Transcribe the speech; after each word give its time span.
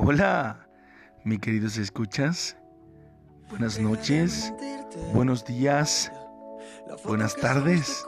Hola, 0.00 0.68
mi 1.24 1.38
queridos 1.38 1.76
escuchas. 1.76 2.56
Buenas 3.50 3.80
noches, 3.80 4.54
buenos 5.12 5.44
días, 5.44 6.12
buenas 7.04 7.34
tardes. 7.34 8.04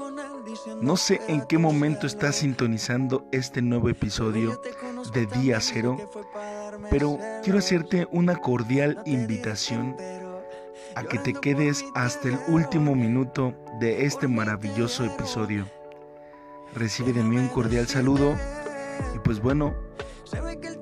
No 0.80 0.96
sé 0.96 1.20
en 1.26 1.44
qué 1.48 1.58
momento 1.58 2.06
estás 2.06 2.36
sintonizando 2.36 3.26
este 3.32 3.60
nuevo 3.60 3.88
episodio 3.88 4.62
de 5.12 5.26
Día 5.26 5.60
Cero, 5.60 5.98
pero 6.90 7.18
quiero 7.42 7.58
hacerte 7.58 8.06
una 8.12 8.36
cordial 8.36 9.02
invitación 9.04 9.96
a 10.94 11.02
que 11.02 11.18
te 11.18 11.34
quedes 11.34 11.84
hasta 11.96 12.28
el 12.28 12.38
último 12.46 12.94
minuto 12.94 13.52
de 13.80 14.06
este 14.06 14.28
maravilloso 14.28 15.04
episodio. 15.04 15.66
Recibe 16.72 17.12
de 17.12 17.24
mí 17.24 17.36
un 17.36 17.48
cordial 17.48 17.88
saludo. 17.88 18.36
Y 19.14 19.18
pues 19.20 19.40
bueno, 19.40 19.74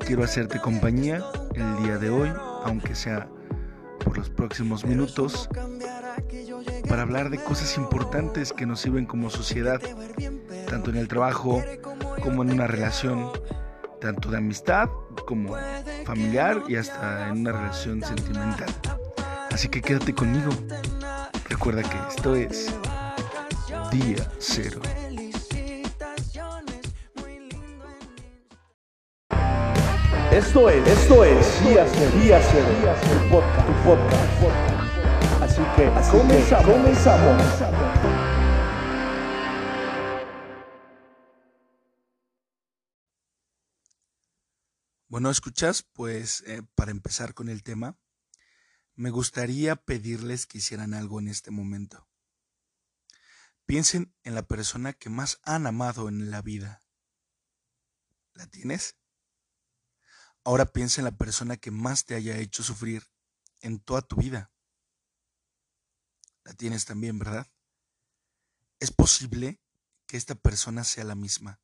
quiero 0.09 0.25
hacerte 0.25 0.59
compañía 0.59 1.23
el 1.55 1.83
día 1.83 1.98
de 1.98 2.09
hoy, 2.09 2.33
aunque 2.65 2.95
sea 2.95 3.29
por 4.03 4.16
los 4.16 4.30
próximos 4.30 4.87
minutos, 4.87 5.51
para 6.89 7.03
hablar 7.03 7.29
de 7.29 7.37
cosas 7.37 7.77
importantes 7.77 8.55
que 8.55 8.65
nos 8.65 8.80
sirven 8.80 9.05
como 9.05 9.29
sociedad, 9.29 9.79
tanto 10.66 10.89
en 10.89 10.97
el 10.97 11.09
trabajo 11.09 11.63
como 12.23 12.43
en 12.43 12.52
una 12.52 12.66
relación, 12.66 13.30
tanto 14.01 14.30
de 14.30 14.39
amistad 14.39 14.89
como 15.27 15.55
familiar 16.07 16.63
y 16.69 16.77
hasta 16.77 17.29
en 17.29 17.41
una 17.41 17.52
relación 17.52 18.02
sentimental. 18.02 18.71
Así 19.52 19.69
que 19.69 19.83
quédate 19.83 20.15
conmigo. 20.15 20.49
Recuerda 21.51 21.83
que 21.83 21.99
esto 22.09 22.35
es 22.35 22.75
Día 23.93 24.27
Cero. 24.38 24.80
Esto 30.38 30.70
es, 30.70 30.87
esto 30.87 31.24
es 31.24 31.65
Día 31.65 31.84
Cero, 31.92 32.12
Día 32.23 32.41
Cero, 32.48 32.95
tu 33.02 33.29
podcast, 33.29 33.66
tu 33.66 33.73
podcast, 33.83 34.40
podcast. 34.40 35.43
Así 35.43 35.63
que 35.74 35.87
Así 35.87 36.10
comenzamos, 36.16 36.65
que 36.65 36.73
comenzamos. 36.73 37.43
Bueno, 45.09 45.30
escuchas, 45.30 45.82
pues 45.82 46.45
eh, 46.46 46.63
para 46.76 46.93
empezar 46.93 47.35
con 47.35 47.48
el 47.48 47.65
tema, 47.65 47.98
me 48.95 49.10
gustaría 49.10 49.74
pedirles 49.74 50.46
que 50.46 50.59
hicieran 50.59 50.95
algo 50.95 51.18
en 51.18 51.26
este 51.26 51.51
momento. 51.51 52.09
Piensen 53.66 54.15
en 54.23 54.37
la 54.37 54.46
persona 54.46 54.93
que 54.93 55.10
más 55.10 55.41
han 55.43 55.66
amado 55.66 56.09
en 56.09 56.30
la 56.30 56.43
vida. 56.43 56.80
¿La 58.35 58.46
tienes? 58.46 58.95
Ahora 60.49 60.65
piensa 60.65 61.02
en 61.02 61.04
la 61.04 61.15
persona 61.15 61.59
que 61.59 61.71
más 61.71 62.07
te 62.07 62.15
haya 62.15 62.38
hecho 62.38 62.63
sufrir 62.63 63.02
en 63.60 63.80
toda 63.80 64.00
tu 64.00 64.16
vida. 64.16 64.50
La 66.43 66.54
tienes 66.54 66.87
también, 66.87 67.19
¿verdad? 67.19 67.53
Es 68.81 68.91
posible 68.91 69.60
que 70.06 70.16
esta 70.16 70.37
persona 70.37 70.84
sea 70.84 71.04
la 71.04 71.15
misma. 71.15 71.60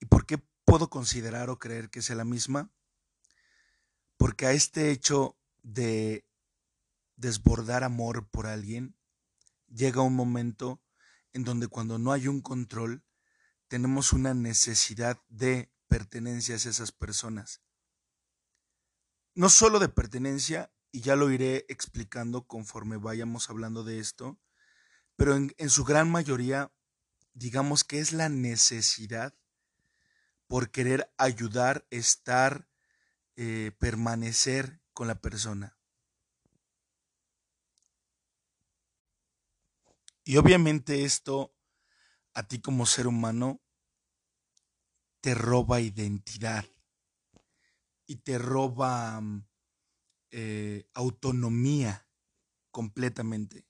¿Y 0.00 0.06
por 0.06 0.24
qué 0.24 0.38
puedo 0.64 0.88
considerar 0.88 1.50
o 1.50 1.58
creer 1.58 1.90
que 1.90 2.00
sea 2.00 2.16
la 2.16 2.24
misma? 2.24 2.72
Porque 4.16 4.46
a 4.46 4.52
este 4.52 4.90
hecho 4.90 5.38
de 5.62 6.26
desbordar 7.16 7.84
amor 7.84 8.30
por 8.30 8.46
alguien, 8.46 8.96
llega 9.68 10.00
un 10.00 10.16
momento 10.16 10.82
en 11.34 11.44
donde 11.44 11.68
cuando 11.68 11.98
no 11.98 12.12
hay 12.12 12.28
un 12.28 12.40
control, 12.40 13.04
tenemos 13.68 14.14
una 14.14 14.32
necesidad 14.32 15.20
de 15.28 15.73
pertenencia 15.94 16.56
a 16.56 16.58
esas 16.58 16.90
personas. 16.90 17.62
No 19.36 19.48
solo 19.48 19.78
de 19.78 19.88
pertenencia, 19.88 20.72
y 20.90 21.02
ya 21.02 21.14
lo 21.14 21.30
iré 21.30 21.66
explicando 21.68 22.48
conforme 22.48 22.96
vayamos 22.96 23.48
hablando 23.48 23.84
de 23.84 24.00
esto, 24.00 24.40
pero 25.14 25.36
en, 25.36 25.70
su 25.70 25.84
gran 25.84 26.10
mayoría, 26.10 26.72
digamos 27.32 27.84
que 27.84 28.00
es 28.00 28.12
la 28.12 28.28
necesidad 28.28 29.36
por 30.48 30.72
querer 30.72 31.14
ayudar, 31.16 31.86
estar, 31.90 32.68
eh, 33.36 33.70
permanecer 33.78 34.80
con 34.94 35.06
la 35.06 35.20
persona. 35.20 35.78
Y 40.24 40.38
obviamente 40.38 41.04
esto 41.04 41.54
a 42.32 42.48
ti 42.48 42.60
como 42.60 42.84
ser 42.84 43.06
humano 43.06 43.63
te 45.24 45.32
roba 45.32 45.80
identidad 45.80 46.66
y 48.06 48.16
te 48.16 48.36
roba 48.36 49.22
eh, 50.30 50.86
autonomía 50.92 52.06
completamente. 52.70 53.66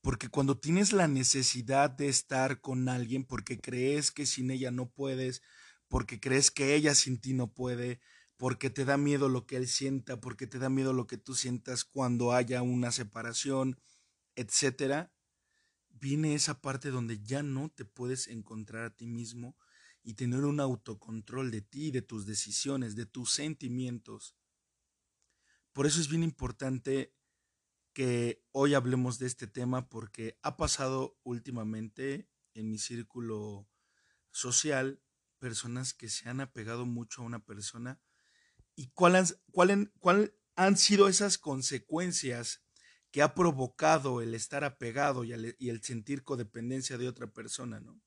Porque 0.00 0.28
cuando 0.28 0.56
tienes 0.56 0.92
la 0.92 1.08
necesidad 1.08 1.90
de 1.90 2.08
estar 2.08 2.60
con 2.60 2.88
alguien 2.88 3.24
porque 3.24 3.58
crees 3.58 4.12
que 4.12 4.26
sin 4.26 4.52
ella 4.52 4.70
no 4.70 4.88
puedes, 4.88 5.42
porque 5.88 6.20
crees 6.20 6.52
que 6.52 6.76
ella 6.76 6.94
sin 6.94 7.20
ti 7.20 7.32
no 7.34 7.52
puede, 7.52 7.98
porque 8.36 8.70
te 8.70 8.84
da 8.84 8.96
miedo 8.96 9.28
lo 9.28 9.44
que 9.44 9.56
él 9.56 9.66
sienta, 9.66 10.20
porque 10.20 10.46
te 10.46 10.60
da 10.60 10.68
miedo 10.68 10.92
lo 10.92 11.08
que 11.08 11.18
tú 11.18 11.34
sientas 11.34 11.84
cuando 11.84 12.30
haya 12.30 12.62
una 12.62 12.92
separación, 12.92 13.76
etcétera, 14.36 15.12
viene 15.88 16.36
esa 16.36 16.60
parte 16.60 16.90
donde 16.90 17.20
ya 17.24 17.42
no 17.42 17.70
te 17.70 17.84
puedes 17.84 18.28
encontrar 18.28 18.84
a 18.84 18.94
ti 18.94 19.08
mismo 19.08 19.56
y 20.08 20.14
tener 20.14 20.46
un 20.46 20.58
autocontrol 20.58 21.50
de 21.50 21.60
ti, 21.60 21.90
de 21.90 22.00
tus 22.00 22.24
decisiones, 22.24 22.96
de 22.96 23.04
tus 23.04 23.30
sentimientos. 23.30 24.38
Por 25.74 25.84
eso 25.84 26.00
es 26.00 26.08
bien 26.08 26.22
importante 26.22 27.14
que 27.92 28.42
hoy 28.52 28.72
hablemos 28.72 29.18
de 29.18 29.26
este 29.26 29.46
tema 29.46 29.90
porque 29.90 30.38
ha 30.40 30.56
pasado 30.56 31.20
últimamente 31.24 32.26
en 32.54 32.70
mi 32.70 32.78
círculo 32.78 33.68
social 34.30 35.02
personas 35.38 35.92
que 35.92 36.08
se 36.08 36.26
han 36.30 36.40
apegado 36.40 36.86
mucho 36.86 37.20
a 37.20 37.26
una 37.26 37.44
persona 37.44 38.00
y 38.76 38.88
cuál, 38.94 39.26
cuál 39.52 40.34
han 40.56 40.78
sido 40.78 41.08
esas 41.08 41.36
consecuencias 41.36 42.64
que 43.10 43.20
ha 43.20 43.34
provocado 43.34 44.22
el 44.22 44.32
estar 44.32 44.64
apegado 44.64 45.22
y 45.22 45.34
el, 45.34 45.54
y 45.58 45.68
el 45.68 45.82
sentir 45.82 46.24
codependencia 46.24 46.96
de 46.96 47.08
otra 47.08 47.26
persona, 47.26 47.78
¿no? 47.78 48.00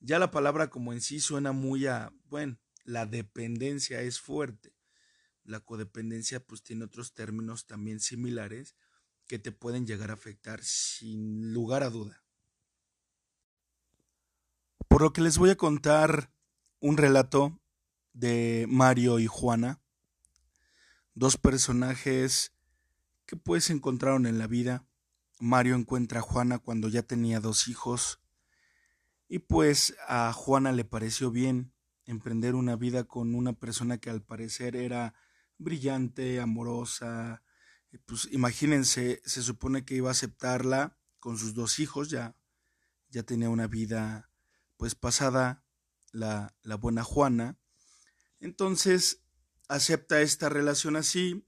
Ya 0.00 0.18
la 0.18 0.30
palabra 0.30 0.70
como 0.70 0.92
en 0.92 1.02
sí 1.02 1.20
suena 1.20 1.52
muy 1.52 1.86
a, 1.86 2.12
bueno, 2.28 2.58
la 2.84 3.06
dependencia 3.06 4.00
es 4.00 4.18
fuerte. 4.18 4.74
La 5.44 5.60
codependencia 5.60 6.40
pues 6.40 6.62
tiene 6.62 6.84
otros 6.84 7.12
términos 7.12 7.66
también 7.66 8.00
similares 8.00 8.74
que 9.26 9.38
te 9.38 9.52
pueden 9.52 9.86
llegar 9.86 10.10
a 10.10 10.14
afectar 10.14 10.62
sin 10.64 11.52
lugar 11.52 11.82
a 11.82 11.90
duda. 11.90 12.24
Por 14.88 15.02
lo 15.02 15.12
que 15.12 15.20
les 15.20 15.38
voy 15.38 15.50
a 15.50 15.56
contar 15.56 16.32
un 16.80 16.96
relato 16.96 17.60
de 18.12 18.66
Mario 18.68 19.18
y 19.18 19.26
Juana, 19.26 19.80
dos 21.14 21.36
personajes 21.36 22.52
que 23.26 23.36
pues 23.36 23.70
encontraron 23.70 24.26
en 24.26 24.38
la 24.38 24.46
vida. 24.46 24.86
Mario 25.38 25.76
encuentra 25.76 26.20
a 26.20 26.22
Juana 26.22 26.58
cuando 26.58 26.88
ya 26.88 27.02
tenía 27.02 27.38
dos 27.38 27.68
hijos 27.68 28.20
y 29.32 29.38
pues 29.38 29.94
a 30.08 30.32
Juana 30.32 30.72
le 30.72 30.84
pareció 30.84 31.30
bien 31.30 31.72
emprender 32.04 32.56
una 32.56 32.74
vida 32.74 33.04
con 33.04 33.36
una 33.36 33.52
persona 33.52 33.98
que 33.98 34.10
al 34.10 34.22
parecer 34.22 34.74
era 34.74 35.14
brillante, 35.56 36.40
amorosa. 36.40 37.44
Pues 38.06 38.28
imagínense, 38.32 39.22
se 39.24 39.42
supone 39.42 39.84
que 39.84 39.94
iba 39.94 40.08
a 40.08 40.12
aceptarla 40.12 40.98
con 41.20 41.38
sus 41.38 41.54
dos 41.54 41.78
hijos, 41.78 42.10
ya, 42.10 42.34
ya 43.08 43.22
tenía 43.22 43.50
una 43.50 43.68
vida 43.68 44.28
pues 44.76 44.96
pasada 44.96 45.62
la, 46.10 46.56
la 46.62 46.74
buena 46.74 47.04
Juana. 47.04 47.56
Entonces 48.40 49.22
acepta 49.68 50.22
esta 50.22 50.48
relación 50.48 50.96
así 50.96 51.46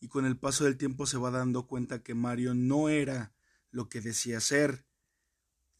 y 0.00 0.08
con 0.08 0.26
el 0.26 0.36
paso 0.36 0.64
del 0.64 0.76
tiempo 0.76 1.06
se 1.06 1.16
va 1.16 1.30
dando 1.30 1.68
cuenta 1.68 2.02
que 2.02 2.16
Mario 2.16 2.54
no 2.54 2.88
era 2.88 3.32
lo 3.70 3.88
que 3.88 4.00
decía 4.00 4.40
ser 4.40 4.89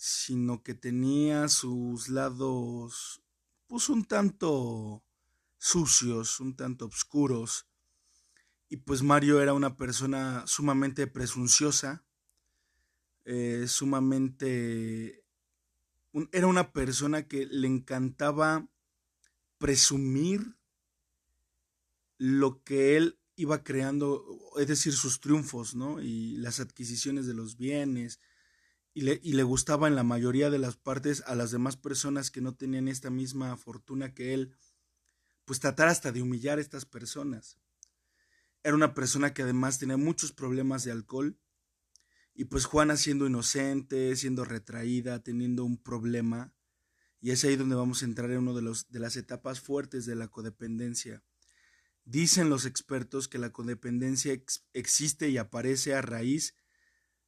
sino 0.02 0.62
que 0.62 0.72
tenía 0.72 1.46
sus 1.50 2.08
lados 2.08 3.22
pues 3.66 3.90
un 3.90 4.06
tanto 4.06 5.04
sucios, 5.58 6.40
un 6.40 6.56
tanto 6.56 6.86
oscuros. 6.86 7.66
Y 8.70 8.78
pues 8.78 9.02
Mario 9.02 9.42
era 9.42 9.52
una 9.52 9.76
persona 9.76 10.46
sumamente 10.46 11.06
presunciosa, 11.06 12.02
eh, 13.26 13.66
sumamente... 13.68 15.22
era 16.32 16.46
una 16.46 16.72
persona 16.72 17.28
que 17.28 17.44
le 17.44 17.66
encantaba 17.66 18.66
presumir 19.58 20.56
lo 22.16 22.64
que 22.64 22.96
él 22.96 23.18
iba 23.36 23.62
creando, 23.62 24.24
es 24.56 24.66
decir, 24.66 24.94
sus 24.94 25.20
triunfos, 25.20 25.74
¿no? 25.74 26.00
Y 26.00 26.38
las 26.38 26.58
adquisiciones 26.58 27.26
de 27.26 27.34
los 27.34 27.58
bienes, 27.58 28.18
y 28.92 29.02
le, 29.02 29.42
gustaba 29.42 29.86
en 29.86 29.94
la 29.94 30.02
mayoría 30.02 30.50
de 30.50 30.58
las 30.58 30.76
partes 30.76 31.22
a 31.26 31.34
las 31.34 31.50
demás 31.50 31.76
personas 31.76 32.30
que 32.30 32.40
no 32.40 32.54
tenían 32.56 32.88
esta 32.88 33.10
misma 33.10 33.56
fortuna 33.56 34.14
que 34.14 34.34
él, 34.34 34.56
pues 35.44 35.60
tratar 35.60 35.88
hasta 35.88 36.12
de 36.12 36.22
humillar 36.22 36.58
a 36.58 36.60
estas 36.60 36.86
personas. 36.86 37.58
Era 38.62 38.74
una 38.74 38.94
persona 38.94 39.32
que 39.32 39.42
además 39.42 39.78
tenía 39.78 39.96
muchos 39.96 40.32
problemas 40.32 40.84
de 40.84 40.92
alcohol 40.92 41.38
y 42.34 42.46
pues 42.46 42.64
Juana 42.64 42.96
siendo 42.96 43.26
inocente, 43.26 44.16
siendo 44.16 44.44
retraída, 44.44 45.22
teniendo 45.22 45.64
un 45.64 45.76
problema, 45.76 46.52
y 47.20 47.30
es 47.32 47.44
ahí 47.44 47.56
donde 47.56 47.76
vamos 47.76 48.02
a 48.02 48.06
entrar 48.06 48.30
en 48.30 48.38
una 48.38 48.54
de, 48.54 48.62
los, 48.62 48.90
de 48.90 48.98
las 48.98 49.16
etapas 49.16 49.60
fuertes 49.60 50.06
de 50.06 50.14
la 50.14 50.28
codependencia. 50.28 51.22
Dicen 52.04 52.48
los 52.48 52.64
expertos 52.64 53.28
que 53.28 53.38
la 53.38 53.52
codependencia 53.52 54.32
existe 54.72 55.28
y 55.28 55.36
aparece 55.36 55.94
a 55.94 56.00
raíz 56.00 56.54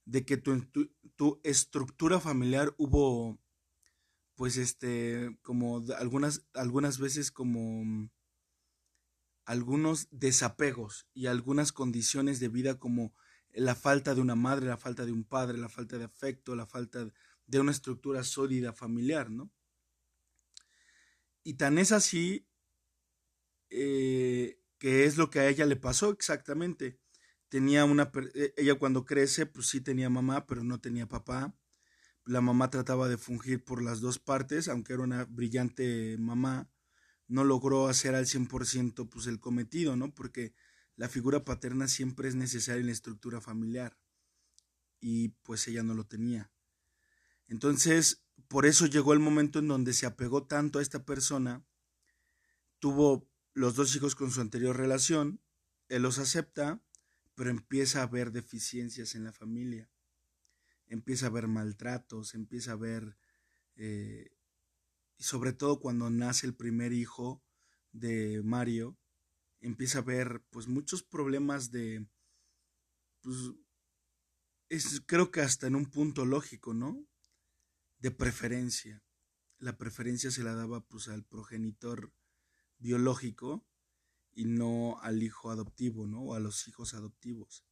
de 0.05 0.25
que 0.25 0.37
tu, 0.37 0.61
tu, 1.17 1.41
estructura 1.45 2.21
familiar 2.21 2.75
hubo, 2.79 3.39
pues 4.35 4.57
este, 4.57 5.37
como 5.43 5.85
algunas, 5.97 6.47
algunas 6.55 6.99
veces 6.99 7.31
como 7.31 8.11
algunos 9.45 10.09
desapegos 10.11 11.07
y 11.15 11.27
algunas 11.27 11.73
condiciones 11.73 12.41
de 12.41 12.49
vida 12.49 12.79
como 12.79 13.15
la 13.53 13.75
falta 13.75 14.15
de 14.15 14.21
una 14.21 14.35
madre, 14.35 14.67
la 14.67 14.79
falta 14.79 15.05
de 15.05 15.13
un 15.13 15.25
padre, 15.25 15.59
la 15.59 15.69
falta 15.69 15.99
de 15.99 16.05
afecto, 16.05 16.57
la 16.57 16.67
falta 16.67 17.13
de 17.47 17.61
una 17.61 17.73
estructura 17.73 18.25
sólida 18.25 18.73
familiar, 18.73 19.31
¿no? 19.31 19.51
Y 21.45 21.55
tan 21.55 21.79
es 21.79 21.93
así 21.93 22.47
eh, 23.71 24.61
que 24.79 25.05
es 25.05 25.17
lo 25.17 25.31
que 25.31 25.41
a 25.41 25.49
ella 25.49 25.67
le 25.67 25.77
pasó 25.77 26.11
exactamente. 26.11 27.02
Tenía 27.53 27.85
una, 27.85 28.11
e, 28.35 28.55
ella 28.57 28.77
cuando 28.77 29.05
crece, 29.05 29.45
pues 29.45 29.67
sí 29.67 29.83
tenía 29.83 30.09
mamá, 30.09 30.47
pero 30.47 30.65
no 30.65 30.81
tenía 30.81 31.07
papá. 31.07 31.55
La 32.25 32.41
mamá 32.41 32.71
trataba 32.71 33.11
de 33.11 33.19
fungir 33.19 33.63
por 33.63 33.83
las 33.83 34.01
dos 34.01 34.19
partes, 34.19 34.69
aunque 34.69 34.95
era 34.95 35.03
una 35.03 35.27
brillante 35.27 36.17
mamá, 36.19 36.71
no 37.29 37.45
logró 37.45 37.89
hacer 37.89 38.15
al 38.15 38.25
100% 38.25 39.07
pues 39.11 39.27
el 39.27 39.39
cometido, 39.39 39.97
¿no? 39.97 40.15
Porque 40.15 40.55
la 40.97 41.11
figura 41.11 41.45
paterna 41.45 41.89
siempre 41.89 42.27
es 42.27 42.37
necesaria 42.37 42.81
en 42.81 42.87
la 42.87 42.93
estructura 42.93 43.43
familiar 43.43 43.99
y 44.99 45.29
pues 45.43 45.69
ella 45.69 45.83
no 45.83 45.93
lo 45.93 46.07
tenía. 46.07 46.51
Entonces, 47.49 48.25
por 48.49 48.65
eso 48.65 48.87
llegó 48.87 49.13
el 49.13 49.21
momento 49.21 49.59
en 49.59 49.69
donde 49.69 49.93
se 49.93 50.07
apegó 50.07 50.47
tanto 50.47 50.79
a 50.79 50.83
esta 50.83 51.05
persona, 51.05 51.67
tuvo 52.79 53.29
los 53.53 53.75
dos 53.75 53.95
hijos 53.95 54.15
con 54.15 54.31
su 54.31 54.41
anterior 54.41 54.75
relación, 54.75 55.43
él 55.91 56.01
los 56.01 56.19
acepta, 56.19 56.83
pero 57.43 57.51
empieza 57.51 57.99
a 57.99 58.03
haber 58.05 58.31
deficiencias 58.31 59.17
en 59.17 59.25
la 59.25 59.33
familia, 59.33 59.91
empieza 60.87 61.27
a 61.27 61.29
haber 61.29 61.49
maltratos, 61.49 62.37
empieza 62.37 62.71
a 62.71 62.75
haber, 62.75 63.17
eh, 63.75 64.31
y 65.17 65.25
sobre 65.25 65.53
todo 65.53 65.81
cuando 65.81 66.09
nace 66.09 66.47
el 66.47 66.55
primer 66.55 66.93
hijo 66.93 67.43
de 67.91 68.43
Mario, 68.45 68.97
empieza 69.59 69.99
a 69.99 70.03
ver 70.03 70.45
pues 70.51 70.69
muchos 70.69 71.03
problemas 71.03 71.73
de 71.73 72.07
pues 73.23 73.37
es 74.69 75.03
creo 75.05 75.33
que 75.33 75.41
hasta 75.41 75.67
en 75.67 75.75
un 75.75 75.87
punto 75.87 76.25
lógico, 76.25 76.75
¿no? 76.75 77.05
De 77.99 78.13
preferencia. 78.13 79.03
La 79.59 79.77
preferencia 79.77 80.31
se 80.31 80.45
la 80.45 80.55
daba 80.55 80.87
pues 80.87 81.09
al 81.09 81.25
progenitor 81.25 82.13
biológico 82.79 83.67
y 84.35 84.45
no 84.45 84.99
al 85.03 85.23
hijo 85.23 85.51
adoptivo, 85.51 86.07
¿no? 86.07 86.23
O 86.23 86.35
a 86.35 86.41
los 86.41 86.67
hijos 86.69 86.95
adoptivos. 86.95 87.65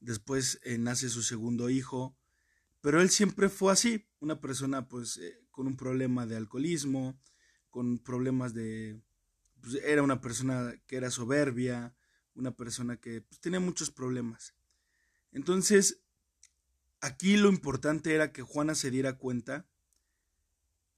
Después 0.00 0.60
eh, 0.62 0.78
nace 0.78 1.08
su 1.08 1.22
segundo 1.22 1.70
hijo, 1.70 2.16
pero 2.80 3.00
él 3.00 3.10
siempre 3.10 3.48
fue 3.48 3.72
así, 3.72 4.06
una 4.20 4.40
persona 4.40 4.88
pues 4.88 5.16
eh, 5.18 5.40
con 5.50 5.66
un 5.66 5.76
problema 5.76 6.26
de 6.26 6.36
alcoholismo, 6.36 7.18
con 7.70 7.98
problemas 7.98 8.54
de 8.54 9.00
pues, 9.60 9.82
era 9.84 10.02
una 10.02 10.20
persona 10.20 10.74
que 10.86 10.96
era 10.96 11.10
soberbia, 11.10 11.94
una 12.34 12.52
persona 12.52 12.98
que 12.98 13.22
pues, 13.22 13.40
tenía 13.40 13.60
muchos 13.60 13.90
problemas. 13.90 14.54
Entonces, 15.32 16.00
aquí 17.00 17.36
lo 17.36 17.48
importante 17.48 18.14
era 18.14 18.32
que 18.32 18.42
Juana 18.42 18.74
se 18.74 18.90
diera 18.90 19.18
cuenta 19.18 19.66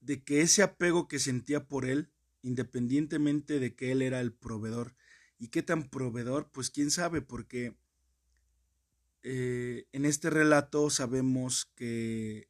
de 0.01 0.23
que 0.23 0.41
ese 0.41 0.63
apego 0.63 1.07
que 1.07 1.19
sentía 1.19 1.67
por 1.67 1.85
él, 1.85 2.11
independientemente 2.41 3.59
de 3.59 3.75
que 3.75 3.91
él 3.91 4.01
era 4.01 4.21
el 4.21 4.33
proveedor, 4.33 4.95
y 5.37 5.47
qué 5.49 5.63
tan 5.63 5.89
proveedor, 5.89 6.51
pues 6.51 6.69
quién 6.69 6.91
sabe, 6.91 7.21
porque 7.21 7.77
eh, 9.23 9.87
en 9.91 10.05
este 10.05 10.29
relato 10.29 10.89
sabemos 10.89 11.71
que 11.75 12.49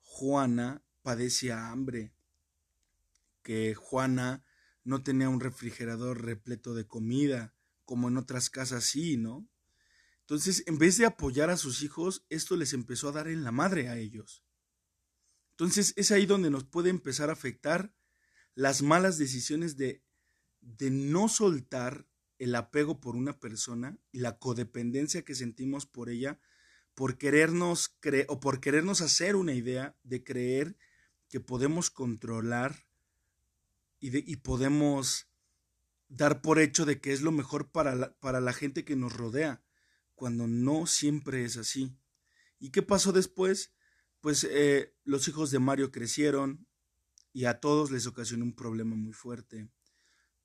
Juana 0.00 0.84
padecía 1.02 1.70
hambre, 1.70 2.12
que 3.42 3.74
Juana 3.74 4.44
no 4.84 5.02
tenía 5.02 5.28
un 5.28 5.40
refrigerador 5.40 6.24
repleto 6.24 6.74
de 6.74 6.86
comida, 6.86 7.54
como 7.84 8.08
en 8.08 8.16
otras 8.16 8.50
casas 8.50 8.84
sí, 8.84 9.16
¿no? 9.16 9.48
Entonces, 10.20 10.64
en 10.66 10.78
vez 10.78 10.98
de 10.98 11.06
apoyar 11.06 11.50
a 11.50 11.56
sus 11.56 11.82
hijos, 11.82 12.26
esto 12.30 12.56
les 12.56 12.72
empezó 12.72 13.08
a 13.08 13.12
dar 13.12 13.28
en 13.28 13.44
la 13.44 13.52
madre 13.52 13.88
a 13.88 13.96
ellos. 13.96 14.44
Entonces, 15.52 15.92
es 15.96 16.10
ahí 16.10 16.26
donde 16.26 16.50
nos 16.50 16.64
puede 16.64 16.90
empezar 16.90 17.30
a 17.30 17.34
afectar 17.34 17.94
las 18.56 18.82
malas 18.82 19.18
decisiones 19.18 19.76
de, 19.76 20.02
de 20.60 20.90
no 20.90 21.28
soltar 21.28 22.08
el 22.38 22.56
apego 22.56 23.00
por 23.00 23.14
una 23.14 23.38
persona 23.38 23.96
y 24.10 24.18
la 24.18 24.38
codependencia 24.38 25.24
que 25.24 25.36
sentimos 25.36 25.86
por 25.86 26.10
ella 26.10 26.40
por 26.96 27.18
querernos 27.18 27.94
cre 28.00 28.24
o 28.28 28.40
por 28.40 28.58
querernos 28.58 29.02
hacer 29.02 29.36
una 29.36 29.52
idea 29.52 29.94
de 30.02 30.24
creer 30.24 30.76
que 31.28 31.40
podemos 31.40 31.90
controlar 31.90 32.86
y, 34.00 34.36
podemos 34.36 35.28
dar 36.08 36.40
por 36.40 36.58
hecho 36.58 36.86
de 36.86 37.00
que 37.00 37.12
es 37.12 37.20
lo 37.20 37.32
mejor 37.32 37.70
para 37.70 37.94
la, 37.94 38.16
para 38.18 38.40
la 38.40 38.52
gente 38.52 38.84
que 38.84 38.96
nos 38.96 39.12
rodea, 39.12 39.62
cuando 40.14 40.46
no 40.46 40.86
siempre 40.86 41.44
es 41.44 41.56
así. 41.56 41.98
¿Y 42.58 42.70
qué 42.70 42.82
pasó 42.82 43.12
después? 43.12 43.74
Pues 44.20 44.46
eh, 44.48 44.94
los 45.04 45.28
hijos 45.28 45.50
de 45.50 45.58
Mario 45.58 45.90
crecieron 45.90 46.66
y 47.36 47.44
a 47.44 47.60
todos 47.60 47.90
les 47.90 48.06
ocasionó 48.06 48.46
un 48.46 48.54
problema 48.54 48.96
muy 48.96 49.12
fuerte. 49.12 49.68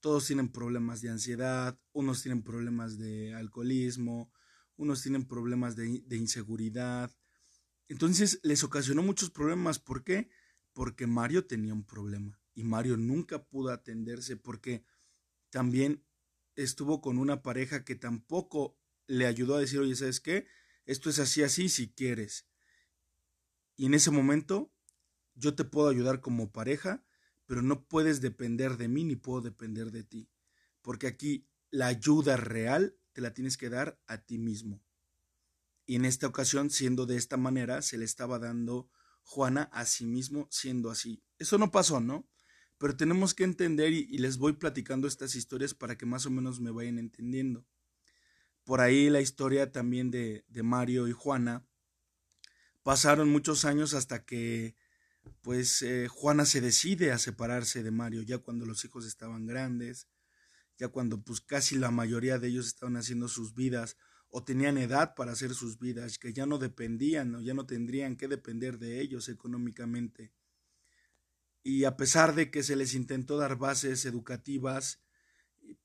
Todos 0.01 0.27
tienen 0.27 0.49
problemas 0.49 0.99
de 0.99 1.09
ansiedad, 1.09 1.79
unos 1.93 2.21
tienen 2.21 2.43
problemas 2.43 2.97
de 2.97 3.33
alcoholismo, 3.33 4.29
unos 4.75 5.01
tienen 5.01 5.25
problemas 5.25 5.77
de, 5.77 6.03
de 6.05 6.17
inseguridad. 6.17 7.09
Entonces 7.87 8.41
les 8.43 8.65
ocasionó 8.65 9.03
muchos 9.03 9.29
problemas. 9.29 9.79
¿Por 9.79 10.03
qué? 10.03 10.29
Porque 10.73 11.07
Mario 11.07 11.47
tenía 11.47 11.73
un 11.73 11.85
problema 11.85 12.41
y 12.53 12.65
Mario 12.65 12.97
nunca 12.97 13.41
pudo 13.41 13.71
atenderse 13.71 14.35
porque 14.35 14.83
también 15.49 16.03
estuvo 16.57 16.99
con 16.99 17.19
una 17.19 17.41
pareja 17.41 17.85
que 17.85 17.95
tampoco 17.95 18.77
le 19.07 19.27
ayudó 19.27 19.55
a 19.55 19.61
decir, 19.61 19.79
oye, 19.79 19.95
¿sabes 19.95 20.19
qué? 20.19 20.45
Esto 20.83 21.09
es 21.09 21.19
así, 21.19 21.41
así, 21.41 21.69
si 21.69 21.93
quieres. 21.93 22.49
Y 23.77 23.85
en 23.85 23.93
ese 23.93 24.11
momento 24.11 24.73
yo 25.35 25.55
te 25.55 25.63
puedo 25.63 25.89
ayudar 25.89 26.21
como 26.21 26.51
pareja, 26.51 27.03
pero 27.45 27.61
no 27.61 27.87
puedes 27.87 28.21
depender 28.21 28.77
de 28.77 28.87
mí 28.87 29.03
ni 29.03 29.15
puedo 29.15 29.41
depender 29.41 29.91
de 29.91 30.03
ti. 30.03 30.29
Porque 30.81 31.07
aquí 31.07 31.47
la 31.69 31.87
ayuda 31.87 32.37
real 32.37 32.97
te 33.13 33.21
la 33.21 33.33
tienes 33.33 33.57
que 33.57 33.69
dar 33.69 33.99
a 34.07 34.17
ti 34.19 34.37
mismo. 34.37 34.83
Y 35.85 35.95
en 35.95 36.05
esta 36.05 36.27
ocasión, 36.27 36.69
siendo 36.69 37.05
de 37.05 37.17
esta 37.17 37.37
manera, 37.37 37.81
se 37.81 37.97
le 37.97 38.05
estaba 38.05 38.39
dando 38.39 38.89
Juana 39.23 39.63
a 39.73 39.85
sí 39.85 40.05
mismo 40.05 40.47
siendo 40.49 40.89
así. 40.89 41.23
Eso 41.37 41.57
no 41.57 41.71
pasó, 41.71 41.99
¿no? 41.99 42.31
pero 42.81 42.97
tenemos 42.97 43.35
que 43.35 43.43
entender 43.43 43.93
y, 43.93 44.17
les 44.17 44.39
voy 44.39 44.53
platicando 44.53 45.07
estas 45.07 45.35
historias 45.35 45.75
para 45.75 45.99
que 45.99 46.07
más 46.07 46.25
o 46.25 46.31
menos 46.31 46.59
me 46.59 46.71
vayan 46.71 46.97
entendiendo. 46.97 47.63
Por 48.63 48.81
ahí 48.81 49.07
la 49.11 49.21
historia 49.21 49.71
también 49.71 50.09
de, 50.09 50.45
de 50.47 50.63
Mario 50.63 51.07
y 51.07 51.11
Juana. 51.11 51.63
Pasaron 52.81 53.29
muchos 53.29 53.65
años 53.65 53.93
hasta 53.93 54.25
que 54.25 54.75
pues 55.41 55.81
eh, 55.81 56.07
Juana 56.07 56.45
se 56.45 56.61
decide 56.61 57.11
a 57.11 57.17
separarse 57.17 57.83
de 57.83 57.91
Mario 57.91 58.21
ya 58.21 58.37
cuando 58.39 58.65
los 58.65 58.83
hijos 58.85 59.05
estaban 59.05 59.45
grandes, 59.45 60.07
ya 60.77 60.87
cuando 60.87 61.21
pues 61.21 61.41
casi 61.41 61.77
la 61.77 61.91
mayoría 61.91 62.39
de 62.39 62.47
ellos 62.47 62.67
estaban 62.67 62.97
haciendo 62.97 63.27
sus 63.27 63.53
vidas 63.53 63.97
o 64.29 64.43
tenían 64.43 64.77
edad 64.77 65.13
para 65.15 65.33
hacer 65.33 65.53
sus 65.53 65.77
vidas, 65.77 66.17
que 66.17 66.33
ya 66.33 66.45
no 66.45 66.57
dependían 66.57 67.35
o 67.35 67.41
ya 67.41 67.53
no 67.53 67.65
tendrían 67.65 68.15
que 68.15 68.27
depender 68.27 68.79
de 68.79 69.01
ellos 69.01 69.29
económicamente. 69.29 70.31
Y 71.63 71.83
a 71.83 71.97
pesar 71.97 72.33
de 72.33 72.49
que 72.49 72.63
se 72.63 72.75
les 72.75 72.95
intentó 72.95 73.37
dar 73.37 73.57
bases 73.57 74.05
educativas 74.05 75.01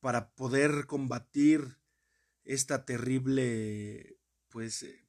para 0.01 0.35
poder 0.35 0.87
combatir 0.87 1.79
esta 2.45 2.85
terrible 2.85 4.19
pues 4.49 4.85
eh, 4.85 5.07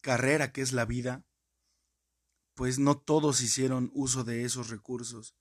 carrera 0.00 0.52
que 0.52 0.62
es 0.62 0.72
la 0.72 0.86
vida, 0.86 1.24
pues 2.60 2.78
no 2.78 2.98
todos 2.98 3.40
hicieron 3.40 3.90
uso 3.94 4.22
de 4.22 4.44
esos 4.44 4.68
recursos, 4.68 5.34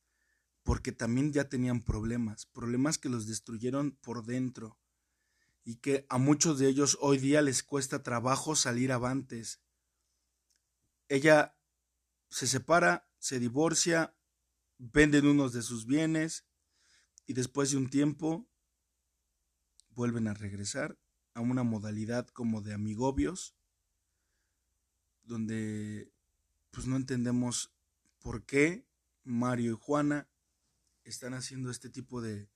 porque 0.63 0.93
también 0.93 1.33
ya 1.33 1.49
tenían 1.49 1.81
problemas, 1.81 2.45
problemas 2.45 2.97
que 2.97 3.09
los 3.09 3.27
destruyeron 3.27 3.97
por 3.99 4.25
dentro 4.25 4.79
y 5.65 5.75
que 5.81 6.05
a 6.07 6.17
muchos 6.17 6.59
de 6.59 6.69
ellos 6.69 6.97
hoy 7.01 7.17
día 7.17 7.41
les 7.41 7.61
cuesta 7.61 8.03
trabajo 8.03 8.55
salir 8.55 8.93
avantes. 8.93 9.59
Ella 11.09 11.57
se 12.29 12.47
separa 12.47 13.11
se 13.17 13.37
divorcia, 13.37 14.15
venden 14.77 15.27
unos 15.27 15.51
de 15.51 15.61
sus 15.61 15.85
bienes 15.85 16.45
y 17.25 17.33
después 17.33 17.71
de 17.71 17.75
un 17.79 17.89
tiempo 17.89 18.49
vuelven 19.89 20.29
a 20.29 20.33
regresar 20.33 20.97
a 21.33 21.41
una 21.41 21.63
modalidad 21.63 22.29
como 22.29 22.61
de 22.61 22.73
amigobios, 22.73 23.57
donde 25.23 26.13
pues 26.71 26.87
no 26.87 26.95
entendemos 26.95 27.71
por 28.19 28.45
qué 28.45 28.85
Mario 29.23 29.73
y 29.73 29.77
Juana 29.79 30.29
están 31.03 31.33
haciendo 31.33 31.71
este 31.71 31.89
tipo 31.89 32.21
de, 32.21 32.49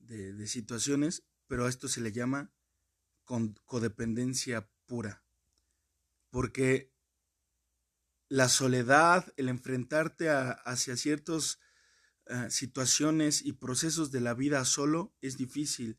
de, 0.00 0.46
situaciones, 0.46 1.24
pero 1.46 1.66
a 1.66 1.68
esto 1.68 1.88
se 1.88 2.00
le 2.00 2.12
llama 2.12 2.52
codependencia 3.64 4.68
pura, 4.86 5.24
porque 6.30 6.92
la 8.28 8.48
soledad, 8.48 9.32
el 9.36 9.48
enfrentarte 9.48 10.30
hacia 10.30 10.96
ciertas 10.96 11.60
eh, 12.26 12.46
situaciones 12.50 13.42
y 13.44 13.52
procesos 13.52 14.10
de 14.10 14.20
la 14.20 14.34
vida 14.34 14.64
solo 14.64 15.14
es 15.20 15.36
difícil, 15.36 15.98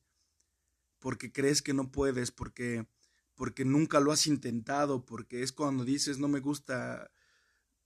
porque 1.00 1.32
crees 1.32 1.62
que 1.62 1.74
no 1.74 1.92
puedes, 1.92 2.32
porque, 2.32 2.88
porque 3.36 3.66
nunca 3.66 4.00
lo 4.00 4.12
has 4.12 4.28
intentado, 4.28 5.06
porque 5.06 5.44
es 5.44 5.52
cuando 5.52 5.86
dices 5.86 6.18
no 6.18 6.28
me 6.28 6.40
gusta 6.40 7.12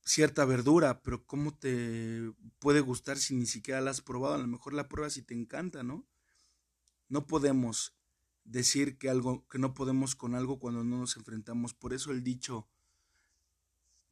cierta 0.08 0.46
verdura, 0.46 1.02
pero 1.02 1.26
¿cómo 1.26 1.54
te 1.54 2.32
puede 2.60 2.80
gustar 2.80 3.18
si 3.18 3.36
ni 3.36 3.46
siquiera 3.46 3.82
la 3.82 3.92
has 3.92 4.02
probado? 4.02 4.36
A 4.36 4.40
lo 4.40 4.48
mejor 4.48 4.74
la 4.74 4.88
pruebas 4.88 5.18
y 5.18 5.22
te 5.22 5.34
encanta, 5.34 5.84
¿no? 5.84 6.08
No 7.10 7.28
podemos 7.28 7.94
decir 8.46 8.98
que 8.98 9.10
algo 9.10 9.46
que 9.50 9.60
no 9.60 9.74
podemos 9.74 10.16
con 10.16 10.34
algo 10.34 10.60
cuando 10.60 10.84
no 10.84 11.00
nos 11.00 11.18
enfrentamos. 11.18 11.74
Por 11.74 11.94
eso 11.94 12.12
el 12.12 12.24
dicho 12.24 12.70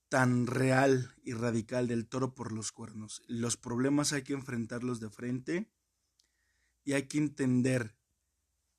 tan 0.10 0.48
real 0.48 1.16
y 1.24 1.34
radical 1.34 1.88
del 1.88 2.08
toro 2.08 2.36
por 2.36 2.52
los 2.52 2.72
cuernos. 2.72 3.24
Los 3.28 3.56
problemas 3.56 4.12
hay 4.12 4.24
que 4.24 4.34
enfrentarlos 4.34 5.00
de 5.00 5.10
frente 5.10 5.72
y 6.84 6.94
hay 6.94 7.08
que 7.08 7.18
entender 7.18 7.96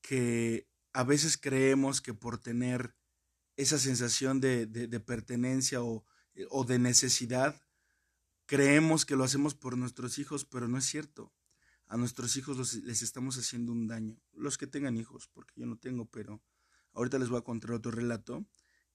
que 0.03 0.69
a 0.93 1.03
veces 1.03 1.39
creemos 1.39 2.01
que 2.01 2.15
por 2.15 2.39
tener 2.39 2.95
esa 3.57 3.79
sensación 3.79 4.41
de, 4.41 4.67
de 4.67 5.01
pertenencia 5.01 5.83
o 5.83 6.05
o 6.51 6.65
de 6.65 6.79
necesidad, 6.79 7.61
creemos 8.47 9.05
que 9.05 9.17
lo 9.17 9.25
hacemos 9.25 9.55
por 9.55 9.77
nuestros 9.77 10.19
hijos, 10.19 10.45
pero 10.45 10.69
no 10.69 10.79
es 10.79 10.85
cierto. 10.85 11.33
A 11.89 11.97
nuestros 11.97 12.37
hijos 12.37 12.75
les 12.75 13.03
estamos 13.03 13.39
haciendo 13.39 13.73
un 13.73 13.87
daño. 13.87 14.21
Los 14.33 14.59
que 14.59 14.67
tengan 14.67 14.97
hijos, 14.97 15.29
porque 15.29 15.61
yo 15.61 15.67
no 15.67 15.77
tengo, 15.77 16.07
pero 16.07 16.43
ahorita 16.93 17.19
les 17.19 17.29
voy 17.29 17.39
a 17.39 17.45
contar 17.45 17.73
otro 17.73 17.93
relato 17.93 18.47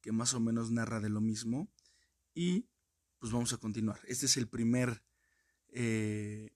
que 0.02 0.12
más 0.12 0.34
o 0.34 0.40
menos 0.40 0.72
narra 0.72 1.00
de 1.00 1.10
lo 1.10 1.22
mismo. 1.22 1.72
Y 2.34 2.68
pues 3.20 3.32
vamos 3.32 3.54
a 3.54 3.58
continuar. 3.58 4.00
Este 4.08 4.26
es 4.26 4.36
el 4.36 4.48
primer 4.48 5.04
eh, 5.70 6.54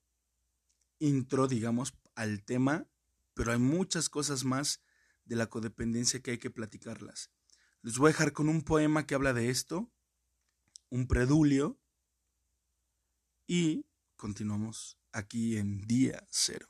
intro, 0.98 1.48
digamos, 1.48 1.94
al 2.14 2.44
tema, 2.44 2.88
pero 3.34 3.52
hay 3.52 3.58
muchas 3.58 4.08
cosas 4.08 4.44
más 4.44 4.82
de 5.24 5.36
la 5.36 5.48
codependencia 5.48 6.20
que 6.20 6.32
hay 6.32 6.38
que 6.38 6.50
platicarlas. 6.50 7.30
Les 7.82 7.98
voy 7.98 8.08
a 8.08 8.12
dejar 8.12 8.32
con 8.32 8.48
un 8.48 8.62
poema 8.62 9.06
que 9.06 9.14
habla 9.14 9.32
de 9.32 9.48
esto 9.50 9.92
un 10.90 11.06
predulio 11.06 11.78
y 13.46 13.86
continuamos 14.16 14.98
aquí 15.12 15.56
en 15.56 15.86
día 15.86 16.26
cero. 16.30 16.68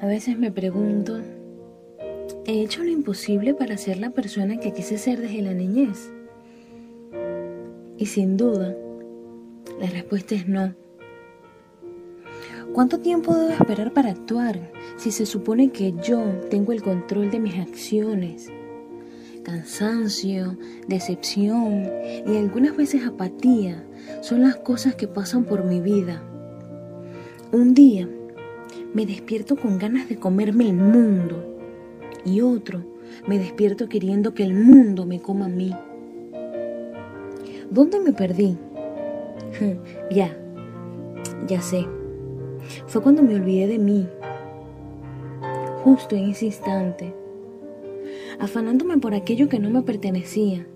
A 0.00 0.06
veces 0.06 0.38
me 0.38 0.52
pregunto, 0.52 1.22
¿he 2.44 2.62
hecho 2.62 2.84
lo 2.84 2.90
imposible 2.90 3.54
para 3.54 3.78
ser 3.78 3.96
la 3.96 4.10
persona 4.10 4.60
que 4.60 4.72
quise 4.72 4.98
ser 4.98 5.20
desde 5.20 5.40
la 5.40 5.54
niñez? 5.54 6.12
Y 7.96 8.06
sin 8.06 8.36
duda, 8.36 8.76
la 9.80 9.86
respuesta 9.86 10.34
es 10.34 10.46
no. 10.46 10.83
¿Cuánto 12.74 12.98
tiempo 12.98 13.32
debo 13.32 13.52
esperar 13.52 13.92
para 13.92 14.10
actuar 14.10 14.72
si 14.96 15.12
se 15.12 15.26
supone 15.26 15.70
que 15.70 15.94
yo 16.02 16.40
tengo 16.50 16.72
el 16.72 16.82
control 16.82 17.30
de 17.30 17.38
mis 17.38 17.56
acciones? 17.56 18.50
Cansancio, 19.44 20.58
decepción 20.88 21.88
y 22.26 22.36
algunas 22.36 22.76
veces 22.76 23.06
apatía 23.06 23.86
son 24.22 24.42
las 24.42 24.56
cosas 24.56 24.96
que 24.96 25.06
pasan 25.06 25.44
por 25.44 25.62
mi 25.62 25.80
vida. 25.80 26.24
Un 27.52 27.74
día 27.74 28.08
me 28.92 29.06
despierto 29.06 29.54
con 29.54 29.78
ganas 29.78 30.08
de 30.08 30.18
comerme 30.18 30.68
el 30.68 30.74
mundo 30.74 31.56
y 32.24 32.40
otro 32.40 32.84
me 33.28 33.38
despierto 33.38 33.88
queriendo 33.88 34.34
que 34.34 34.42
el 34.42 34.54
mundo 34.54 35.06
me 35.06 35.22
coma 35.22 35.44
a 35.44 35.48
mí. 35.48 35.72
¿Dónde 37.70 38.00
me 38.00 38.12
perdí? 38.12 38.58
ya, 40.10 40.36
ya 41.46 41.62
sé 41.62 41.86
fue 42.86 43.02
cuando 43.02 43.22
me 43.22 43.34
olvidé 43.34 43.66
de 43.66 43.78
mí, 43.78 44.08
justo 45.82 46.16
en 46.16 46.30
ese 46.30 46.46
instante, 46.46 47.14
afanándome 48.38 48.98
por 48.98 49.14
aquello 49.14 49.48
que 49.48 49.58
no 49.58 49.70
me 49.70 49.82
pertenecía, 49.82 50.66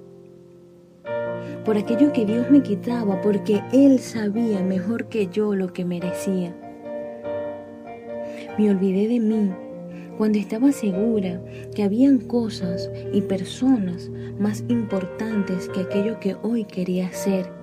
por 1.65 1.77
aquello 1.77 2.13
que 2.13 2.25
Dios 2.25 2.51
me 2.51 2.63
quitaba, 2.63 3.21
porque 3.21 3.63
Él 3.73 3.99
sabía 3.99 4.63
mejor 4.63 5.07
que 5.09 5.27
yo 5.29 5.55
lo 5.55 5.73
que 5.73 5.85
merecía. 5.85 6.55
Me 8.59 8.71
olvidé 8.71 9.09
de 9.09 9.21
mí 9.21 9.51
cuando 10.17 10.39
estaba 10.39 10.73
segura 10.73 11.41
que 11.75 11.83
habían 11.83 12.19
cosas 12.19 12.91
y 13.13 13.21
personas 13.23 14.11
más 14.39 14.65
importantes 14.69 15.69
que 15.69 15.81
aquello 15.81 16.19
que 16.19 16.37
hoy 16.43 16.65
quería 16.65 17.07
hacer 17.07 17.58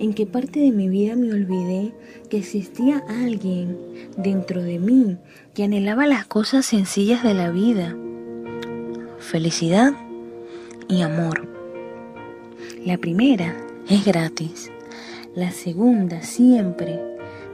en 0.00 0.14
qué 0.14 0.24
parte 0.24 0.60
de 0.60 0.72
mi 0.72 0.88
vida 0.88 1.14
me 1.14 1.30
olvidé 1.30 1.92
que 2.30 2.38
existía 2.38 3.04
alguien 3.06 3.78
dentro 4.16 4.62
de 4.62 4.78
mí 4.78 5.18
que 5.54 5.64
anhelaba 5.64 6.06
las 6.06 6.24
cosas 6.24 6.64
sencillas 6.64 7.22
de 7.22 7.34
la 7.34 7.50
vida, 7.50 7.94
felicidad 9.18 9.92
y 10.88 11.02
amor. 11.02 11.46
La 12.82 12.96
primera 12.96 13.54
es 13.90 14.06
gratis, 14.06 14.72
la 15.34 15.50
segunda 15.50 16.22
siempre, 16.22 16.98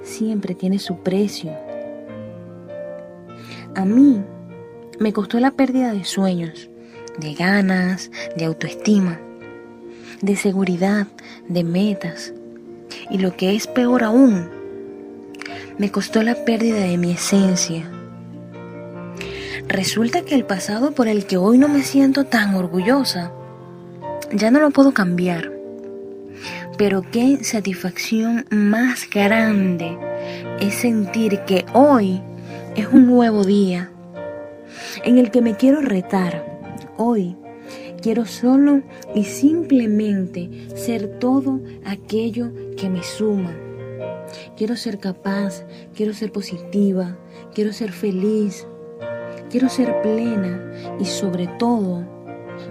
siempre 0.05 0.55
tiene 0.55 0.79
su 0.79 0.99
precio. 0.99 1.51
A 3.75 3.85
mí 3.85 4.23
me 5.01 5.13
costó 5.13 5.41
la 5.41 5.51
pérdida 5.51 5.93
de 5.93 6.05
sueños, 6.05 6.71
de 7.19 7.35
ganas, 7.35 8.13
de 8.37 8.45
autoestima, 8.45 9.21
de 10.21 10.37
seguridad, 10.37 11.07
de 11.49 11.65
metas, 11.65 12.33
y 13.11 13.19
lo 13.19 13.37
que 13.37 13.55
es 13.55 13.67
peor 13.67 14.05
aún, 14.05 14.49
me 15.79 15.91
costó 15.91 16.23
la 16.23 16.35
pérdida 16.35 16.81
de 16.81 16.97
mi 16.97 17.13
esencia. 17.13 17.91
Resulta 19.69 20.23
que 20.23 20.35
el 20.35 20.45
pasado 20.45 20.93
por 20.93 21.09
el 21.09 21.27
que 21.27 21.37
hoy 21.37 21.59
no 21.59 21.69
me 21.69 21.83
siento 21.83 22.25
tan 22.25 22.55
orgullosa, 22.55 23.33
ya 24.33 24.51
no 24.51 24.61
lo 24.61 24.71
puedo 24.71 24.93
cambiar. 24.93 25.53
Pero 26.79 27.03
qué 27.11 27.43
satisfacción 27.43 28.47
más 28.51 29.09
grande 29.09 29.97
es 30.61 30.75
sentir 30.75 31.41
que 31.41 31.65
hoy 31.73 32.21
es 32.75 32.87
un 32.89 33.07
nuevo 33.07 33.45
día 33.45 33.91
en 35.05 35.19
el 35.19 35.31
que 35.31 35.41
me 35.41 35.57
quiero 35.57 35.81
retar. 35.81 36.45
Hoy 36.97 37.37
Quiero 38.07 38.25
solo 38.25 38.83
y 39.17 39.25
simplemente 39.25 40.49
ser 40.77 41.19
todo 41.19 41.59
aquello 41.85 42.53
que 42.77 42.89
me 42.89 43.03
suma. 43.03 43.53
Quiero 44.57 44.77
ser 44.77 45.01
capaz, 45.01 45.65
quiero 45.93 46.15
ser 46.15 46.31
positiva, 46.31 47.19
quiero 47.53 47.73
ser 47.73 47.91
feliz, 47.91 48.65
quiero 49.51 49.69
ser 49.69 50.03
plena 50.03 50.73
y 51.01 51.05
sobre 51.05 51.49
todo, 51.59 52.05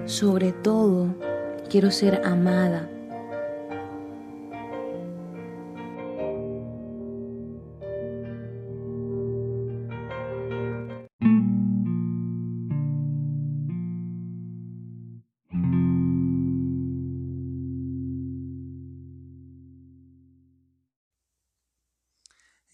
sobre 0.06 0.54
todo, 0.54 1.13
quiero 1.70 1.92
ser 1.92 2.22
amada. 2.24 2.89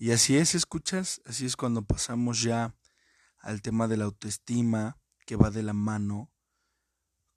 Y 0.02 0.14
así 0.14 0.36
es, 0.36 0.56
escuchas, 0.56 1.22
así 1.26 1.46
es 1.46 1.56
cuando 1.56 1.86
pasamos 1.86 2.42
ya 2.42 2.76
al 3.38 3.62
tema 3.62 3.88
de 3.88 3.98
la 3.98 4.06
autoestima 4.06 5.00
que 5.28 5.36
va 5.36 5.52
de 5.52 5.62
la 5.62 5.74
mano 5.74 6.34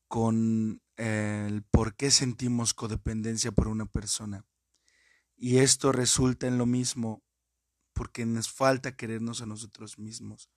con 0.09 0.81
el 0.97 1.63
por 1.65 1.95
qué 1.95 2.11
sentimos 2.11 2.73
codependencia 2.73 3.53
por 3.53 3.69
una 3.69 3.85
persona. 3.85 4.47
Y 5.37 5.59
esto 5.59 5.93
resulta 5.93 6.47
en 6.47 6.57
lo 6.57 6.65
mismo 6.65 7.23
porque 7.93 8.25
nos 8.25 8.51
falta 8.51 8.97
querernos 8.97 9.43
a 9.43 9.47
nosotros 9.47 9.99
mismos. 9.99 10.49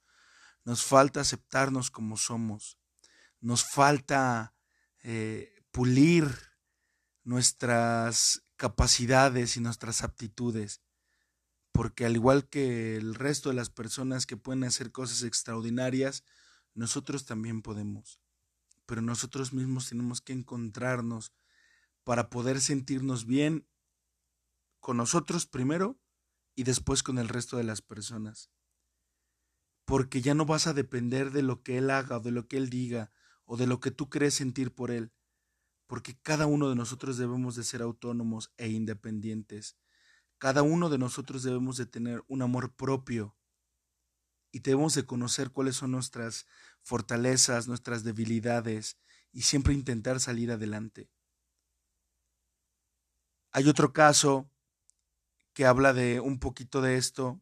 Nos 0.64 0.86
falta 0.86 1.20
aceptarnos 1.20 1.92
como 1.92 2.16
somos. 2.16 2.80
nos 3.42 3.66
falta 3.70 4.56
eh, 5.04 5.62
pulir 5.72 6.34
nuestras 7.26 8.44
capacidades 8.56 9.58
y 9.58 9.60
nuestras 9.60 10.04
aptitudes, 10.04 10.82
porque 11.78 12.08
al 12.08 12.16
igual 12.16 12.50
que 12.50 12.96
el 12.96 13.14
resto 13.14 13.50
de 13.50 13.56
las 13.56 13.70
personas 13.70 14.26
que 14.26 14.36
pueden 14.36 14.64
hacer 14.64 14.92
cosas 14.92 15.22
extraordinarias, 15.22 16.24
nosotros 16.74 17.28
también 17.28 17.62
podemos, 17.62 18.20
pero 18.88 19.04
nosotros 19.04 19.54
mismos 19.54 19.88
tenemos 19.88 20.20
que 20.20 20.34
encontrarnos 20.34 21.34
para 22.04 22.32
poder 22.32 22.62
sentirnos 22.62 23.28
bien 23.28 23.68
con 24.80 24.98
nosotros 24.98 25.46
primero 25.46 26.00
y 26.56 26.64
después 26.64 27.04
con 27.04 27.20
el 27.20 27.30
resto 27.30 27.58
de 27.58 27.64
las 27.64 27.84
personas. 27.84 28.50
Porque 29.86 30.24
ya 30.24 30.34
no 30.34 30.48
vas 30.48 30.66
a 30.66 30.74
depender 30.74 31.30
de 31.30 31.44
lo 31.44 31.62
que 31.62 31.78
Él 31.78 31.92
haga 31.92 32.18
o 32.18 32.22
de 32.22 32.32
lo 32.32 32.48
que 32.48 32.58
Él 32.58 32.72
diga 32.72 33.12
o 33.46 33.56
de 33.56 33.68
lo 33.68 33.80
que 33.80 33.92
tú 33.92 34.10
crees 34.10 34.34
sentir 34.34 34.74
por 34.74 34.90
Él, 34.90 35.12
porque 35.86 36.18
cada 36.24 36.48
uno 36.48 36.70
de 36.70 36.76
nosotros 36.76 37.18
debemos 37.18 37.56
de 37.56 37.64
ser 37.64 37.84
autónomos 37.84 38.52
e 38.58 38.68
independientes. 38.68 39.78
Cada 40.40 40.62
uno 40.62 40.90
de 40.90 40.98
nosotros 40.98 41.44
debemos 41.44 41.78
de 41.78 41.86
tener 41.86 42.24
un 42.28 42.42
amor 42.42 42.76
propio 42.76 43.36
y 44.52 44.60
debemos 44.60 44.94
de 44.94 45.06
conocer 45.06 45.52
cuáles 45.52 45.76
son 45.76 45.92
nuestras 45.92 46.46
fortalezas, 46.82 47.68
nuestras 47.68 48.04
debilidades 48.04 48.98
y 49.32 49.42
siempre 49.42 49.74
intentar 49.74 50.20
salir 50.20 50.52
adelante. 50.52 51.10
Hay 53.52 53.68
otro 53.68 53.94
caso 53.94 54.50
que 55.54 55.66
habla 55.66 55.94
de 55.94 56.20
un 56.20 56.40
poquito 56.40 56.82
de 56.82 56.98
esto, 56.98 57.42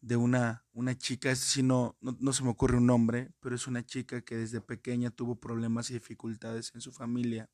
de 0.00 0.16
una, 0.16 0.66
una 0.72 0.96
chica, 0.98 1.30
este 1.30 1.46
sí 1.46 1.62
no, 1.62 1.96
no, 2.00 2.32
se 2.32 2.42
me 2.42 2.50
ocurre 2.50 2.76
un 2.76 2.86
nombre, 2.86 3.32
pero 3.40 3.54
es 3.54 3.66
una 3.66 3.84
chica 3.84 4.22
que 4.22 4.36
desde 4.36 4.60
pequeña 4.60 5.10
tuvo 5.10 5.38
problemas 5.38 5.90
y 5.90 5.94
dificultades 5.94 6.72
en 6.74 6.80
su 6.80 6.92
familia. 6.92 7.48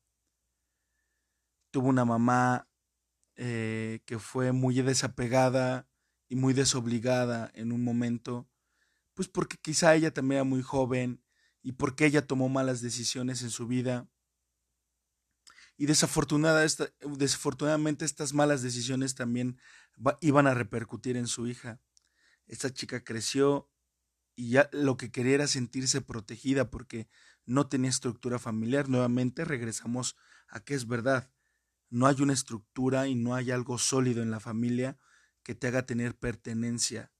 Tuvo 1.71 1.87
una 1.89 2.05
mamá 2.05 2.67
eh, 3.35 4.01
que 4.05 4.19
fue 4.19 4.51
muy 4.51 4.81
desapegada 4.81 5.87
y 6.27 6.35
muy 6.35 6.53
desobligada 6.53 7.51
en 7.53 7.71
un 7.71 7.83
momento, 7.83 8.49
pues 9.13 9.27
porque 9.27 9.57
quizá 9.61 9.95
ella 9.95 10.13
también 10.13 10.37
era 10.37 10.43
muy 10.43 10.61
joven 10.61 11.23
y 11.61 11.73
porque 11.73 12.05
ella 12.05 12.25
tomó 12.27 12.49
malas 12.49 12.81
decisiones 12.81 13.41
en 13.41 13.49
su 13.49 13.67
vida 13.67 14.09
y 15.77 15.85
desafortunada 15.85 16.63
esta, 16.63 16.89
desafortunadamente 17.01 18.05
estas 18.05 18.33
malas 18.33 18.61
decisiones 18.61 19.15
también 19.15 19.57
iban 20.21 20.47
a 20.47 20.53
repercutir 20.53 21.17
en 21.17 21.27
su 21.27 21.47
hija. 21.47 21.81
Esta 22.45 22.71
chica 22.71 23.03
creció 23.03 23.69
y 24.35 24.49
ya 24.49 24.69
lo 24.71 24.97
que 24.97 25.11
quería 25.11 25.35
era 25.35 25.47
sentirse 25.47 26.01
protegida 26.01 26.69
porque 26.69 27.07
no 27.45 27.67
tenía 27.67 27.89
estructura 27.89 28.39
familiar. 28.39 28.89
Nuevamente 28.89 29.45
regresamos 29.45 30.15
a 30.47 30.59
que 30.59 30.75
es 30.75 30.87
verdad. 30.87 31.31
No 31.93 32.07
hay 32.07 32.23
una 32.23 32.33
estructura 32.33 33.07
y 33.07 33.13
no 33.13 33.35
hay 33.35 33.51
algo 33.51 33.77
sólido 33.77 34.23
en 34.23 34.31
la 34.31 34.39
familia 34.39 34.97
que 35.43 35.53
te 35.53 35.67
haga 35.67 35.85
tener 35.85 36.17
pertenencia. 36.17 37.11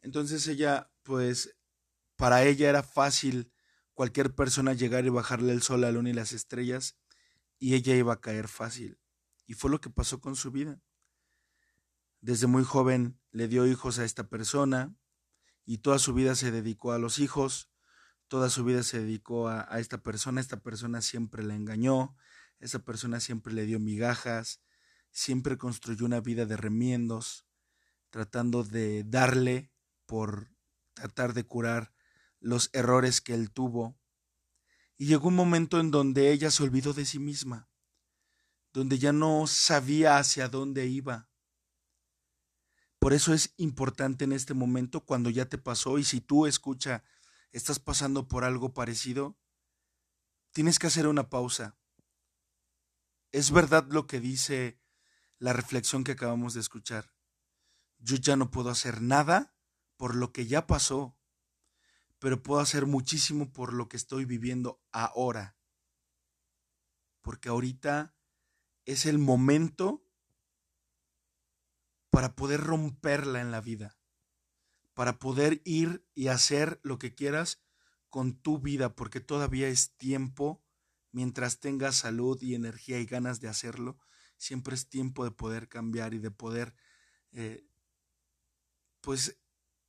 Entonces 0.00 0.48
ella, 0.48 0.90
pues, 1.04 1.56
para 2.16 2.42
ella 2.42 2.68
era 2.68 2.82
fácil 2.82 3.52
cualquier 3.94 4.34
persona 4.34 4.72
llegar 4.72 5.04
y 5.04 5.10
bajarle 5.10 5.52
el 5.52 5.62
sol, 5.62 5.82
la 5.82 5.92
luna 5.92 6.10
y 6.10 6.14
las 6.14 6.32
estrellas 6.32 6.96
y 7.60 7.76
ella 7.76 7.94
iba 7.94 8.12
a 8.12 8.20
caer 8.20 8.48
fácil. 8.48 8.98
Y 9.46 9.54
fue 9.54 9.70
lo 9.70 9.80
que 9.80 9.88
pasó 9.88 10.20
con 10.20 10.34
su 10.34 10.50
vida. 10.50 10.80
Desde 12.20 12.48
muy 12.48 12.64
joven 12.64 13.20
le 13.30 13.46
dio 13.46 13.68
hijos 13.68 14.00
a 14.00 14.04
esta 14.04 14.28
persona 14.28 14.96
y 15.64 15.78
toda 15.78 16.00
su 16.00 16.12
vida 16.12 16.34
se 16.34 16.50
dedicó 16.50 16.90
a 16.90 16.98
los 16.98 17.20
hijos, 17.20 17.70
toda 18.26 18.50
su 18.50 18.64
vida 18.64 18.82
se 18.82 18.98
dedicó 18.98 19.46
a, 19.48 19.78
esta 19.78 20.02
persona, 20.02 20.40
esta 20.40 20.60
persona 20.60 21.02
siempre 21.02 21.44
la 21.44 21.54
engañó, 21.54 22.16
esta 22.60 22.78
persona 22.78 23.20
siempre 23.20 23.52
le 23.52 23.66
dio 23.66 23.80
migajas, 23.80 24.60
siempre 25.10 25.58
construyó 25.58 26.06
una 26.06 26.20
vida 26.20 26.46
de 26.46 26.56
remiendos, 26.56 27.46
tratando 28.10 28.64
de 28.64 29.04
darle 29.04 29.72
por 30.06 30.52
tratar 30.94 31.32
de 31.32 31.44
curar 31.44 31.92
los 32.38 32.70
errores 32.72 33.20
que 33.20 33.34
él 33.34 33.50
tuvo 33.50 34.00
y 35.00 35.06
llegó 35.06 35.28
un 35.28 35.34
momento 35.34 35.80
en 35.80 35.90
donde 35.90 36.30
ella 36.30 36.50
se 36.50 36.62
olvidó 36.62 36.92
de 36.92 37.06
sí 37.06 37.18
misma, 37.18 37.70
donde 38.74 38.98
ya 38.98 39.14
no 39.14 39.46
sabía 39.46 40.18
hacia 40.18 40.48
dónde 40.50 40.88
iba. 40.88 41.30
Por 42.98 43.14
eso 43.14 43.32
es 43.32 43.54
importante 43.56 44.24
en 44.24 44.32
este 44.32 44.52
momento, 44.52 45.06
cuando 45.06 45.30
ya 45.30 45.46
te 45.46 45.56
pasó, 45.56 45.96
y 45.96 46.04
si 46.04 46.20
tú 46.20 46.46
escucha, 46.46 47.02
estás 47.50 47.78
pasando 47.78 48.28
por 48.28 48.44
algo 48.44 48.74
parecido, 48.74 49.38
tienes 50.52 50.78
que 50.78 50.88
hacer 50.88 51.06
una 51.06 51.30
pausa. 51.30 51.79
Es 53.32 53.50
verdad 53.50 53.86
lo 53.90 54.06
que 54.06 54.20
dice 54.20 54.80
la 55.38 55.52
reflexión 55.52 56.04
que 56.04 56.12
acabamos 56.12 56.54
de 56.54 56.60
escuchar. 56.60 57.12
Yo 57.98 58.16
ya 58.16 58.36
no 58.36 58.50
puedo 58.50 58.70
hacer 58.70 59.02
nada 59.02 59.54
por 59.96 60.14
lo 60.14 60.32
que 60.32 60.46
ya 60.46 60.66
pasó 60.66 61.20
pero 62.20 62.42
puedo 62.42 62.60
hacer 62.60 62.86
muchísimo 62.86 63.50
por 63.50 63.72
lo 63.72 63.88
que 63.88 63.96
estoy 63.96 64.26
viviendo 64.26 64.80
ahora. 64.92 65.56
Porque 67.22 67.48
ahorita 67.48 68.14
es 68.84 69.06
el 69.06 69.18
momento 69.18 70.06
para 72.10 72.36
poder 72.36 72.60
romperla 72.60 73.40
en 73.40 73.50
la 73.50 73.62
vida, 73.62 73.98
para 74.92 75.18
poder 75.18 75.62
ir 75.64 76.06
y 76.14 76.28
hacer 76.28 76.78
lo 76.82 76.98
que 76.98 77.14
quieras 77.14 77.62
con 78.10 78.34
tu 78.34 78.58
vida, 78.58 78.94
porque 78.94 79.20
todavía 79.20 79.68
es 79.68 79.96
tiempo, 79.96 80.62
mientras 81.12 81.60
tengas 81.60 81.96
salud 81.96 82.40
y 82.42 82.54
energía 82.54 82.98
y 83.00 83.06
ganas 83.06 83.40
de 83.40 83.48
hacerlo, 83.48 83.98
siempre 84.36 84.74
es 84.74 84.88
tiempo 84.88 85.24
de 85.24 85.30
poder 85.30 85.68
cambiar 85.68 86.14
y 86.14 86.18
de 86.18 86.30
poder, 86.30 86.74
eh, 87.32 87.64
pues, 89.00 89.38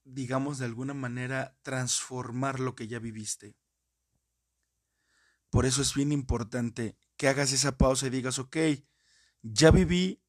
digamos, 0.03 0.57
de 0.57 0.65
alguna 0.65 0.93
manera 0.93 1.57
transformar 1.62 2.60
lo 2.60 2.75
que 2.75 2.88
ya 2.88 2.99
viviste. 2.99 3.55
Por 5.49 5.65
eso 5.65 5.81
es 5.81 5.93
bien 5.93 6.12
importante 6.12 6.97
que 7.17 7.27
hagas 7.27 7.51
esa 7.51 7.77
pausa 7.77 8.07
y 8.07 8.10
digas, 8.10 8.39
ok, 8.39 8.57
ya 9.41 9.71
viví 9.71 10.21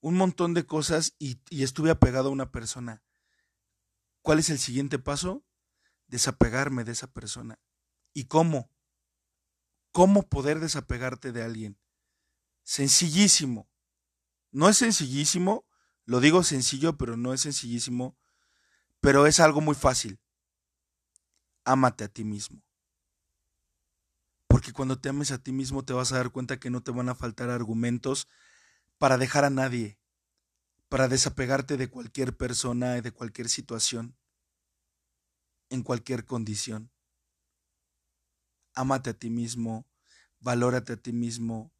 un 0.00 0.16
montón 0.16 0.52
de 0.52 0.66
cosas 0.66 1.16
y, 1.18 1.40
estuve 1.50 1.90
apegado 1.90 2.28
a 2.28 2.32
una 2.32 2.52
persona. 2.52 3.02
¿Cuál 4.20 4.38
es 4.38 4.50
el 4.50 4.58
siguiente 4.58 4.98
paso? 4.98 5.44
Desapegarme 6.08 6.84
de 6.84 6.92
esa 6.92 7.06
persona. 7.06 7.58
¿Y 8.12 8.24
cómo? 8.24 8.70
¿Cómo 9.94 10.28
poder 10.28 10.60
desapegarte 10.60 11.32
de 11.32 11.42
alguien? 11.42 11.78
Sencillísimo. 12.64 13.70
No 14.52 14.68
es 14.68 14.76
sencillísimo, 14.76 15.64
lo 16.04 16.20
digo 16.20 16.42
sencillo, 16.42 16.98
pero 16.98 17.16
no 17.16 17.32
es 17.32 17.40
sencillísimo 17.40 18.18
pero 19.04 19.26
es 19.26 19.38
algo 19.38 19.60
muy 19.60 19.74
fácil. 19.74 20.18
Ámate 21.66 22.04
a 22.04 22.08
ti 22.08 22.24
mismo. 22.24 22.62
Porque 24.48 24.72
cuando 24.72 24.98
te 24.98 25.10
ames 25.10 25.30
a 25.30 25.36
ti 25.36 25.52
mismo 25.52 25.84
te 25.84 25.92
vas 25.92 26.10
a 26.12 26.16
dar 26.16 26.30
cuenta 26.30 26.58
que 26.58 26.70
no 26.70 26.82
te 26.82 26.90
van 26.90 27.10
a 27.10 27.14
faltar 27.14 27.50
argumentos 27.50 28.28
para 28.96 29.18
dejar 29.18 29.44
a 29.44 29.50
nadie, 29.50 29.98
para 30.88 31.06
desapegarte 31.06 31.76
de 31.76 31.90
cualquier 31.90 32.34
persona 32.34 32.96
y 32.96 33.02
de 33.02 33.12
cualquier 33.12 33.50
situación, 33.50 34.16
en 35.68 35.82
cualquier 35.82 36.24
condición. 36.24 36.93
Ámate 38.74 39.10
a 39.10 39.14
ti 39.14 39.30
mismo, 39.30 39.86
valórate 40.40 40.94
a 40.94 40.96
ti 40.96 41.12
mismo 41.12 41.72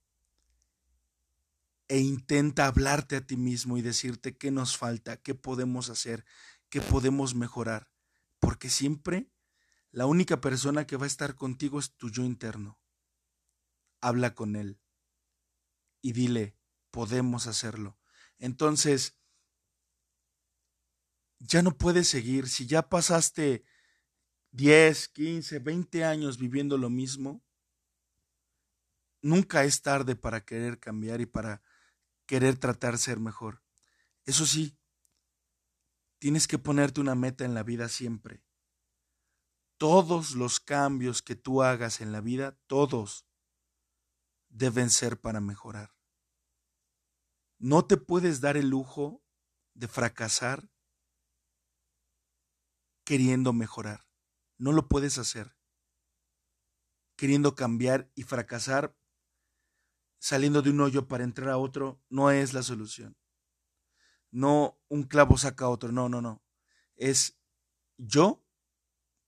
e 1.88 1.98
intenta 1.98 2.66
hablarte 2.66 3.16
a 3.16 3.26
ti 3.26 3.36
mismo 3.36 3.76
y 3.76 3.82
decirte 3.82 4.36
qué 4.36 4.50
nos 4.50 4.76
falta, 4.76 5.18
qué 5.18 5.34
podemos 5.34 5.90
hacer, 5.90 6.24
que 6.70 6.80
podemos 6.80 7.34
mejorar, 7.34 7.90
porque 8.40 8.70
siempre 8.70 9.30
la 9.90 10.06
única 10.06 10.40
persona 10.40 10.86
que 10.86 10.96
va 10.96 11.04
a 11.04 11.08
estar 11.08 11.34
contigo 11.34 11.78
es 11.78 11.94
tu 11.96 12.10
yo 12.10 12.24
interno. 12.24 12.80
Habla 14.00 14.34
con 14.34 14.56
él 14.56 14.80
y 16.00 16.12
dile, 16.12 16.56
podemos 16.90 17.46
hacerlo. 17.46 17.98
Entonces, 18.38 19.16
ya 21.38 21.62
no 21.62 21.76
puedes 21.76 22.08
seguir, 22.08 22.48
si 22.48 22.66
ya 22.66 22.88
pasaste 22.88 23.64
10, 24.54 25.08
15, 25.08 25.58
20 25.58 26.04
años 26.04 26.38
viviendo 26.38 26.78
lo 26.78 26.90
mismo, 26.90 27.44
nunca 29.22 29.64
es 29.64 29.82
tarde 29.82 30.16
para 30.16 30.44
querer 30.44 30.78
cambiar 30.78 31.20
y 31.20 31.26
para 31.26 31.62
querer 32.26 32.56
tratar 32.58 32.98
ser 32.98 33.20
mejor. 33.20 33.62
Eso 34.24 34.46
sí, 34.46 34.78
Tienes 36.24 36.48
que 36.48 36.58
ponerte 36.58 37.02
una 37.02 37.14
meta 37.14 37.44
en 37.44 37.52
la 37.52 37.62
vida 37.62 37.90
siempre. 37.90 38.42
Todos 39.76 40.34
los 40.34 40.58
cambios 40.58 41.20
que 41.20 41.34
tú 41.34 41.62
hagas 41.62 42.00
en 42.00 42.12
la 42.12 42.22
vida, 42.22 42.58
todos 42.66 43.26
deben 44.48 44.88
ser 44.88 45.20
para 45.20 45.42
mejorar. 45.42 45.94
No 47.58 47.84
te 47.84 47.98
puedes 47.98 48.40
dar 48.40 48.56
el 48.56 48.70
lujo 48.70 49.22
de 49.74 49.86
fracasar 49.86 50.70
queriendo 53.04 53.52
mejorar. 53.52 54.03
No 54.58 54.72
lo 54.72 54.88
puedes 54.88 55.18
hacer. 55.18 55.56
queriendo 57.16 57.54
cambiar 57.54 58.10
y 58.16 58.24
fracasar 58.24 58.96
saliendo 60.18 60.62
de 60.62 60.70
un 60.70 60.80
hoyo 60.80 61.06
para 61.06 61.22
entrar 61.22 61.50
a 61.50 61.58
otro 61.58 62.02
no 62.08 62.30
es 62.30 62.54
la 62.54 62.62
solución. 62.62 63.16
No 64.30 64.80
un 64.88 65.04
clavo 65.04 65.36
saca 65.38 65.68
otro, 65.68 65.92
no, 65.92 66.08
no, 66.08 66.20
no. 66.20 66.42
Es 66.96 67.38
yo 67.98 68.44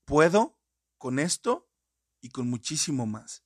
puedo 0.04 0.58
con 0.98 1.18
esto 1.18 1.70
y 2.20 2.30
con 2.30 2.48
muchísimo 2.48 3.06
más. 3.06 3.44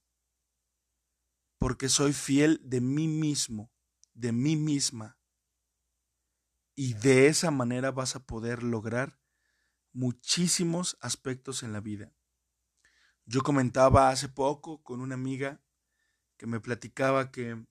Porque 1.58 1.88
soy 1.88 2.12
fiel 2.12 2.60
de 2.62 2.80
mí 2.80 3.08
mismo, 3.08 3.70
de 4.14 4.32
mí 4.32 4.56
misma. 4.56 5.18
Y 6.74 6.94
de 6.94 7.26
esa 7.26 7.50
manera 7.50 7.90
vas 7.90 8.16
a 8.16 8.24
poder 8.24 8.62
lograr 8.62 9.19
muchísimos 9.92 10.96
aspectos 11.00 11.62
en 11.62 11.72
la 11.72 11.80
vida. 11.80 12.12
Yo 13.24 13.42
comentaba 13.42 14.10
hace 14.10 14.28
poco 14.28 14.82
con 14.82 15.00
una 15.00 15.14
amiga 15.14 15.60
que 16.36 16.46
me 16.46 16.60
platicaba 16.60 17.30
que 17.30 17.64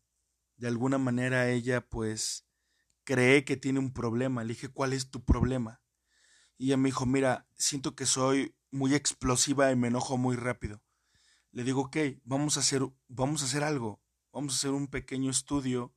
de 0.57 0.67
alguna 0.67 0.97
manera 0.97 1.49
ella 1.49 1.87
pues 1.87 2.45
cree 3.03 3.43
que 3.43 3.57
tiene 3.57 3.79
un 3.79 3.93
problema. 3.93 4.43
Le 4.43 4.53
dije, 4.53 4.69
¿cuál 4.69 4.93
es 4.93 5.09
tu 5.09 5.23
problema? 5.23 5.81
Y 6.57 6.67
ella 6.67 6.77
me 6.77 6.89
dijo, 6.89 7.05
mira, 7.05 7.47
siento 7.57 7.95
que 7.95 8.05
soy 8.05 8.55
muy 8.71 8.93
explosiva 8.93 9.71
y 9.71 9.75
me 9.75 9.87
enojo 9.87 10.17
muy 10.17 10.35
rápido. 10.35 10.83
Le 11.51 11.63
digo, 11.63 11.81
ok, 11.81 11.97
vamos 12.23 12.57
a 12.57 12.59
hacer, 12.59 12.83
vamos 13.07 13.41
a 13.41 13.45
hacer 13.45 13.63
algo. 13.63 14.01
Vamos 14.31 14.53
a 14.53 14.57
hacer 14.57 14.71
un 14.71 14.87
pequeño 14.87 15.31
estudio 15.31 15.95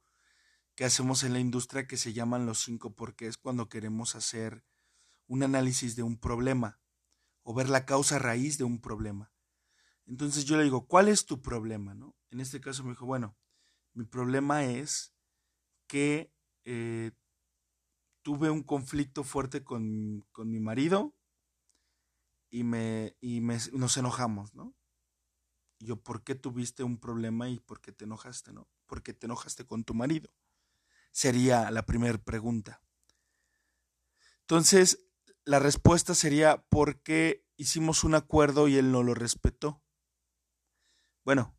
que 0.75 0.85
hacemos 0.85 1.23
en 1.23 1.35
la 1.35 1.41
industria 1.41 1.87
que 1.87 1.99
se 1.99 2.13
llaman 2.13 2.47
los 2.47 2.61
cinco 2.61 2.95
porque 2.95 3.27
es 3.27 3.37
cuando 3.37 3.69
queremos 3.69 4.15
hacer 4.15 4.65
un 5.33 5.43
análisis 5.43 5.97
de 5.97 6.03
un 6.03 6.19
problema 6.19 6.79
o 7.43 7.55
ver 7.55 7.71
la 7.71 7.87
causa 7.87 8.19
raíz 8.19 8.59
de 8.59 8.65
un 8.65 8.83
problema. 8.83 9.33
Entonces 10.05 10.45
yo 10.45 10.59
le 10.59 10.65
digo, 10.65 10.87
¿cuál 10.87 11.09
es 11.09 11.25
tu 11.25 11.41
problema? 11.41 11.95
¿no? 11.95 12.15
En 12.31 12.41
este 12.41 12.61
caso 12.61 12.85
me 12.85 12.91
dijo, 12.91 13.07
bueno, 13.07 13.35
mi 13.95 14.05
problema 14.05 14.67
es 14.67 15.15
que 15.87 16.31
eh, 16.65 17.13
tuve 18.21 18.51
un 18.51 18.63
conflicto 18.63 19.25
fuerte 19.25 19.65
con, 19.65 20.27
con 20.33 20.51
mi 20.51 20.61
marido 20.61 21.15
y, 22.51 22.65
me, 22.65 23.17
y 23.23 23.41
me, 23.41 23.57
nos 23.73 23.97
enojamos, 23.97 24.55
¿no? 24.55 24.75
Yo, 25.79 25.97
¿por 25.97 26.25
qué 26.25 26.35
tuviste 26.35 26.85
un 26.85 26.99
problema 26.99 27.49
y 27.49 27.59
por 27.59 27.81
qué 27.81 27.91
te 27.91 28.05
enojaste, 28.05 28.53
no? 28.53 28.69
¿Por 28.85 29.03
qué 29.03 29.15
te 29.15 29.25
enojaste 29.25 29.65
con 29.65 29.83
tu 29.83 29.95
marido? 29.95 30.35
Sería 31.11 31.71
la 31.71 31.87
primera 31.87 32.19
pregunta. 32.19 32.83
Entonces, 34.41 35.09
la 35.45 35.59
respuesta 35.59 36.15
sería, 36.15 36.65
¿por 36.69 37.03
qué 37.03 37.45
hicimos 37.57 38.05
un 38.05 38.15
acuerdo 38.15 38.69
y 38.69 38.77
él 38.77 38.93
no 38.93 39.03
lo 39.03 39.15
respetó? 39.15 39.83
Bueno, 41.25 41.57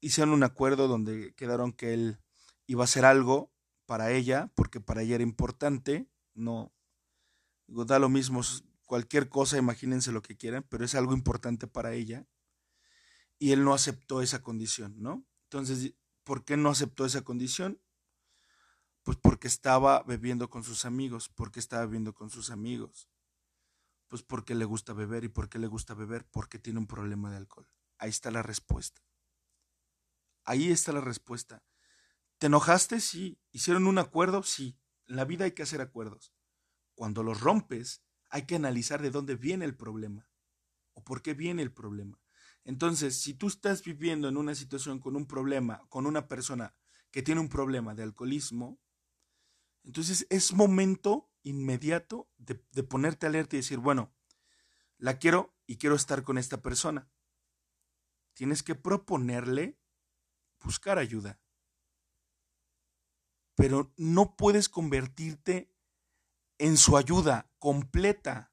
hicieron 0.00 0.32
un 0.34 0.42
acuerdo 0.42 0.88
donde 0.88 1.34
quedaron 1.34 1.72
que 1.72 1.94
él 1.94 2.18
iba 2.66 2.82
a 2.82 2.84
hacer 2.84 3.04
algo 3.04 3.52
para 3.86 4.12
ella, 4.12 4.50
porque 4.54 4.80
para 4.80 5.02
ella 5.02 5.16
era 5.16 5.24
importante, 5.24 6.10
no, 6.34 6.72
digo, 7.66 7.84
da 7.84 7.98
lo 7.98 8.08
mismo, 8.08 8.40
cualquier 8.86 9.28
cosa, 9.28 9.58
imagínense 9.58 10.12
lo 10.12 10.22
que 10.22 10.36
quieran, 10.36 10.64
pero 10.68 10.84
es 10.84 10.94
algo 10.94 11.14
importante 11.14 11.66
para 11.66 11.92
ella, 11.92 12.26
y 13.38 13.52
él 13.52 13.64
no 13.64 13.74
aceptó 13.74 14.22
esa 14.22 14.42
condición, 14.42 14.94
¿no? 14.98 15.26
Entonces, 15.44 15.94
¿por 16.24 16.44
qué 16.44 16.56
no 16.56 16.70
aceptó 16.70 17.04
esa 17.04 17.22
condición? 17.22 17.80
Pues 19.02 19.16
porque 19.16 19.48
estaba 19.48 20.02
bebiendo 20.04 20.48
con 20.48 20.62
sus 20.62 20.84
amigos, 20.84 21.28
porque 21.28 21.60
estaba 21.60 21.84
bebiendo 21.86 22.14
con 22.14 22.30
sus 22.30 22.50
amigos, 22.50 23.08
pues 24.08 24.22
porque 24.22 24.54
le 24.54 24.64
gusta 24.64 24.92
beber, 24.92 25.24
y 25.24 25.28
por 25.28 25.48
qué 25.48 25.58
le 25.58 25.66
gusta 25.66 25.94
beber, 25.94 26.26
porque 26.30 26.58
tiene 26.58 26.78
un 26.78 26.86
problema 26.86 27.30
de 27.30 27.38
alcohol. 27.38 27.66
Ahí 27.98 28.10
está 28.10 28.30
la 28.30 28.42
respuesta. 28.42 29.02
Ahí 30.44 30.70
está 30.70 30.92
la 30.92 31.00
respuesta. 31.00 31.64
¿Te 32.38 32.48
enojaste? 32.48 33.00
Sí. 33.00 33.40
¿Hicieron 33.52 33.86
un 33.86 33.98
acuerdo? 33.98 34.42
Sí. 34.42 34.78
En 35.06 35.16
la 35.16 35.24
vida 35.24 35.44
hay 35.44 35.52
que 35.52 35.62
hacer 35.62 35.80
acuerdos. 35.80 36.34
Cuando 36.94 37.22
los 37.22 37.40
rompes, 37.40 38.02
hay 38.28 38.46
que 38.46 38.56
analizar 38.56 39.02
de 39.02 39.10
dónde 39.10 39.36
viene 39.36 39.64
el 39.64 39.76
problema 39.76 40.28
o 40.94 41.04
por 41.04 41.22
qué 41.22 41.34
viene 41.34 41.62
el 41.62 41.72
problema. 41.72 42.20
Entonces, 42.64 43.20
si 43.20 43.34
tú 43.34 43.46
estás 43.46 43.82
viviendo 43.82 44.28
en 44.28 44.36
una 44.36 44.54
situación 44.54 44.98
con 44.98 45.16
un 45.16 45.26
problema, 45.26 45.86
con 45.88 46.06
una 46.06 46.28
persona 46.28 46.74
que 47.10 47.22
tiene 47.22 47.40
un 47.40 47.48
problema 47.48 47.94
de 47.94 48.02
alcoholismo, 48.02 48.80
entonces 49.84 50.26
es 50.30 50.52
momento 50.52 51.30
inmediato 51.42 52.30
de, 52.38 52.64
de 52.72 52.82
ponerte 52.82 53.26
alerta 53.26 53.56
y 53.56 53.60
decir, 53.60 53.78
bueno, 53.78 54.12
la 54.98 55.18
quiero 55.18 55.54
y 55.66 55.76
quiero 55.76 55.96
estar 55.96 56.22
con 56.22 56.38
esta 56.38 56.62
persona. 56.62 57.10
Tienes 58.34 58.62
que 58.62 58.74
proponerle 58.74 59.78
buscar 60.62 60.98
ayuda. 60.98 61.40
Pero 63.54 63.92
no 63.96 64.36
puedes 64.36 64.68
convertirte 64.68 65.72
en 66.58 66.76
su 66.76 66.96
ayuda 66.96 67.50
completa, 67.58 68.52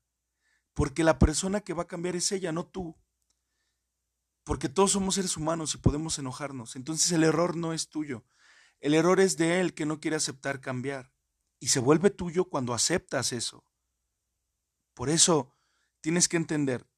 porque 0.73 1.03
la 1.03 1.19
persona 1.19 1.61
que 1.61 1.73
va 1.73 1.83
a 1.83 1.87
cambiar 1.87 2.15
es 2.15 2.31
ella, 2.31 2.51
no 2.51 2.65
tú. 2.65 2.97
Porque 4.43 4.69
todos 4.69 4.91
somos 4.91 5.15
seres 5.15 5.37
humanos 5.37 5.75
y 5.75 5.77
podemos 5.77 6.17
enojarnos. 6.17 6.75
Entonces 6.75 7.11
el 7.11 7.23
error 7.23 7.55
no 7.55 7.73
es 7.73 7.89
tuyo. 7.89 8.25
El 8.79 8.93
error 8.93 9.19
es 9.19 9.37
de 9.37 9.59
él 9.59 9.73
que 9.73 9.85
no 9.85 9.99
quiere 9.99 10.17
aceptar 10.17 10.61
cambiar. 10.61 11.11
Y 11.59 11.67
se 11.67 11.79
vuelve 11.79 12.09
tuyo 12.09 12.45
cuando 12.45 12.73
aceptas 12.73 13.33
eso. 13.33 13.65
Por 14.93 15.09
eso 15.09 15.55
tienes 16.01 16.27
que 16.27 16.37
entender, 16.37 16.89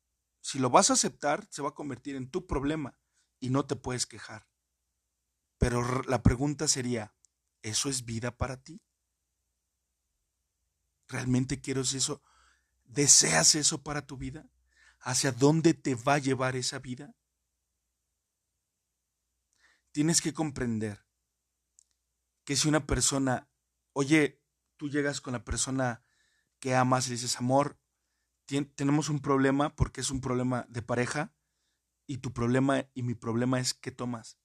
si 0.41 0.59
lo 0.59 0.69
vas 0.69 0.89
a 0.89 0.93
aceptar, 0.93 1.47
se 1.51 1.61
va 1.61 1.69
a 1.69 1.75
convertir 1.75 2.15
en 2.15 2.29
tu 2.29 2.47
problema 2.47 2.97
y 3.39 3.49
no 3.49 3.65
te 3.65 3.75
puedes 3.75 4.05
quejar. 4.05 4.47
Pero 5.57 6.03
la 6.03 6.23
pregunta 6.23 6.67
sería, 6.67 7.13
¿eso 7.61 7.89
es 7.89 8.05
vida 8.05 8.35
para 8.35 8.61
ti? 8.63 8.81
¿Realmente 11.07 11.61
quieres 11.61 11.93
eso? 11.93 12.23
¿Deseas 12.83 13.55
eso 13.55 13.83
para 13.83 14.05
tu 14.05 14.17
vida? 14.17 14.49
¿Hacia 14.99 15.31
dónde 15.31 15.73
te 15.73 15.95
va 15.95 16.15
a 16.15 16.19
llevar 16.19 16.55
esa 16.55 16.79
vida? 16.79 17.15
Tienes 19.91 20.21
que 20.21 20.33
comprender 20.33 21.05
que 22.43 22.55
si 22.55 22.67
una 22.67 22.87
persona, 22.87 23.49
oye, 23.93 24.40
tú 24.81 24.89
llegas 24.89 25.21
con 25.21 25.33
la 25.33 25.45
persona 25.45 26.01
que 26.59 26.73
amas 26.73 27.07
y 27.07 27.11
dices, 27.11 27.37
amor, 27.37 27.79
tenemos 28.47 29.09
un 29.09 29.19
problema 29.19 29.75
porque 29.75 30.01
es 30.01 30.09
un 30.09 30.21
problema 30.21 30.65
de 30.69 30.81
pareja 30.81 31.35
y 32.07 32.17
tu 32.17 32.33
problema 32.33 32.89
y 32.95 33.03
mi 33.03 33.13
problema 33.13 33.59
es 33.59 33.75
que 33.75 33.91
tomas. 33.91 34.39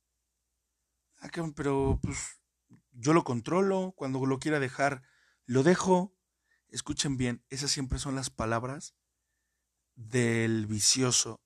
Ah, 1.21 1.31
pero 1.55 1.99
pues 2.03 2.39
yo 2.93 3.15
lo 3.15 3.25
controlo, 3.25 3.95
cuando 3.97 4.27
lo 4.27 4.39
quiera 4.39 4.61
dejar, 4.61 5.05
lo 5.47 5.63
dejo. 5.63 6.15
Escuchen 6.69 7.17
bien, 7.17 7.43
esas 7.49 7.71
siempre 7.71 7.99
son 7.99 8.15
las 8.15 8.29
palabras 8.29 8.95
del 9.95 10.67
vicioso, 10.67 11.41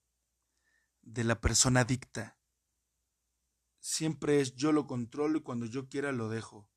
de 1.03 1.23
la 1.23 1.41
persona 1.41 1.83
adicta. 1.83 2.41
Siempre 3.79 4.41
es 4.41 4.57
yo 4.57 4.73
lo 4.73 4.89
controlo 4.89 5.39
y 5.39 5.43
cuando 5.43 5.67
yo 5.67 5.89
quiera 5.89 6.11
lo 6.11 6.29
dejo. 6.29 6.69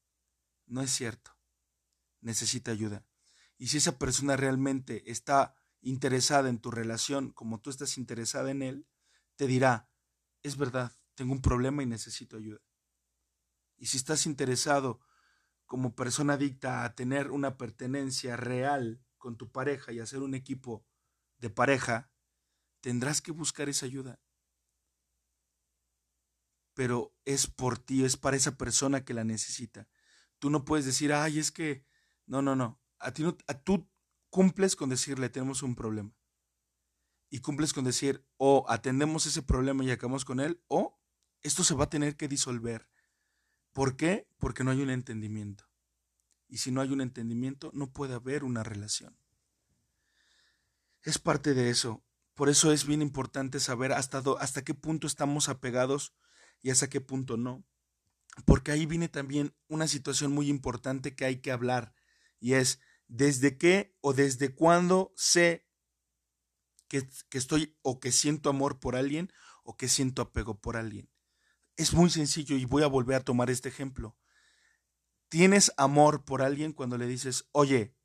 No 0.68 0.84
es 0.84 0.92
cierto. 0.92 1.36
Necesita 2.24 2.72
ayuda. 2.72 3.06
Y 3.58 3.68
si 3.68 3.78
esa 3.78 4.00
persona 4.00 4.36
realmente 4.38 5.12
está 5.12 5.56
interesada 5.82 6.50
en 6.50 6.60
tu 6.60 6.72
relación 6.72 7.32
como 7.32 7.60
tú 7.60 7.70
estás 7.70 7.98
interesada 7.98 8.50
en 8.50 8.62
él, 8.62 8.88
te 9.36 9.46
dirá, 9.46 9.90
es 10.42 10.58
verdad, 10.58 10.94
tengo 11.16 11.34
un 11.34 11.42
problema 11.42 11.84
y 11.84 11.86
necesito 11.86 12.38
ayuda. 12.38 12.62
Y 13.78 13.88
si 13.88 13.98
estás 13.98 14.26
interesado 14.26 15.02
como 15.66 15.96
persona 15.96 16.34
adicta 16.34 16.86
a 16.86 16.96
tener 16.96 17.30
una 17.30 17.58
pertenencia 17.58 18.38
real 18.38 19.04
con 19.18 19.36
tu 19.38 19.52
pareja 19.52 19.92
y 19.92 20.00
hacer 20.00 20.20
un 20.20 20.34
equipo 20.34 20.86
de 21.38 21.50
pareja, 21.50 22.10
tendrás 22.80 23.22
que 23.22 23.34
buscar 23.34 23.68
esa 23.68 23.86
ayuda. 23.86 24.22
Pero 26.74 27.14
es 27.26 27.48
por 27.48 27.78
ti, 27.78 28.06
es 28.06 28.16
para 28.16 28.38
esa 28.38 28.58
persona 28.58 29.04
que 29.04 29.14
la 29.14 29.26
necesita. 29.26 29.90
Tú 30.40 30.50
no 30.50 30.64
puedes 30.64 30.86
decir, 30.86 31.12
ay, 31.12 31.40
es 31.40 31.52
que, 31.52 31.86
no, 32.34 32.42
no, 32.42 32.56
no. 32.56 32.82
A 32.98 33.14
ti 33.14 33.24
a 33.46 33.54
tú 33.54 33.88
cumples 34.32 34.76
con 34.76 34.90
decirle, 34.90 35.30
tenemos 35.30 35.62
un 35.62 35.76
problema. 35.76 36.16
Y 37.30 37.42
cumples 37.42 37.74
con 37.74 37.84
decir, 37.84 38.26
o 38.38 38.66
atendemos 38.68 39.28
ese 39.28 39.44
problema 39.44 39.84
y 39.84 39.92
acabamos 39.92 40.26
con 40.26 40.40
él, 40.40 40.60
o 40.68 41.00
esto 41.44 41.64
se 41.64 41.76
va 41.76 41.84
a 41.84 41.90
tener 41.92 42.18
que 42.18 42.28
disolver. 42.28 42.90
¿Por 43.72 43.96
qué? 43.98 44.28
Porque 44.40 44.64
no 44.64 44.72
hay 44.72 44.82
un 44.82 44.90
entendimiento. 44.90 45.66
Y 46.48 46.58
si 46.58 46.72
no 46.72 46.82
hay 46.82 46.90
un 46.90 47.02
entendimiento, 47.02 47.70
no 47.76 47.94
puede 47.94 48.16
haber 48.16 48.44
una 48.44 48.64
relación. 48.64 49.16
Es 51.04 51.20
parte 51.20 51.54
de 51.54 51.70
eso. 51.70 52.04
Por 52.34 52.50
eso 52.50 52.72
es 52.72 52.88
bien 52.88 53.04
importante 53.04 53.60
saber 53.60 53.92
hasta, 53.92 54.24
hasta 54.40 54.64
qué 54.64 54.74
punto 54.74 55.06
estamos 55.06 55.50
apegados 55.50 56.16
y 56.64 56.72
hasta 56.72 56.90
qué 56.90 57.00
punto 57.00 57.38
no. 57.38 57.64
Porque 58.46 58.72
ahí 58.72 58.88
viene 58.88 59.08
también 59.08 59.56
una 59.68 59.88
situación 59.88 60.32
muy 60.32 60.50
importante 60.50 61.16
que 61.16 61.26
hay 61.26 61.42
que 61.42 61.52
hablar. 61.52 61.94
Y 62.44 62.56
es, 62.56 62.82
desde 63.08 63.58
qué 63.58 63.96
o 64.02 64.12
desde 64.12 64.54
cuándo 64.54 65.14
sé 65.16 65.66
que, 66.90 67.08
estoy 67.32 67.78
o 67.82 68.02
que 68.02 68.12
siento 68.12 68.50
amor 68.50 68.82
por 68.82 68.98
alguien 68.98 69.32
o 69.64 69.78
que 69.78 69.88
siento 69.88 70.22
apego 70.22 70.60
por 70.60 70.76
alguien. 70.76 71.10
Es 71.78 71.94
muy 71.94 72.10
sencillo 72.10 72.58
y 72.58 72.66
voy 72.66 72.84
a 72.84 72.88
volver 72.88 73.16
a 73.16 73.24
tomar 73.24 73.50
este 73.50 73.70
ejemplo. 73.70 74.18
Tienes 75.30 75.72
amor 75.78 76.26
por 76.26 76.42
alguien 76.42 76.74
cuando 76.74 76.98
le 76.98 77.08
dices, 77.08 77.48
oye, 77.54 77.96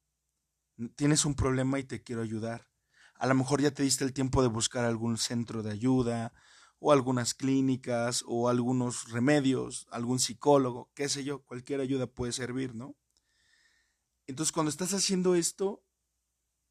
tienes 0.95 1.25
un 1.25 1.35
problema 1.35 1.81
y 1.81 1.83
te 1.83 2.05
quiero 2.05 2.23
ayudar. 2.23 2.71
A 3.17 3.27
lo 3.27 3.35
mejor 3.35 3.61
ya 3.61 3.73
te 3.73 3.83
diste 3.83 4.05
el 4.05 4.13
tiempo 4.13 4.41
de 4.43 4.49
buscar 4.49 4.85
algún 4.85 5.19
centro 5.19 5.65
de 5.65 5.73
ayuda, 5.73 6.33
o 6.79 6.93
algunas 6.93 7.35
clínicas, 7.35 8.23
o 8.25 8.49
algunos 8.49 9.11
remedios, 9.11 9.89
algún 9.91 10.21
psicólogo, 10.21 10.93
qué 10.95 11.09
sé 11.09 11.25
yo, 11.25 11.43
cualquier 11.43 11.81
ayuda 11.81 12.07
puede 12.07 12.31
servir, 12.31 12.77
¿no? 12.77 12.95
Entonces 14.29 14.53
cuando 14.53 14.71
estás 14.71 14.93
haciendo 14.93 15.35
esto 15.35 15.83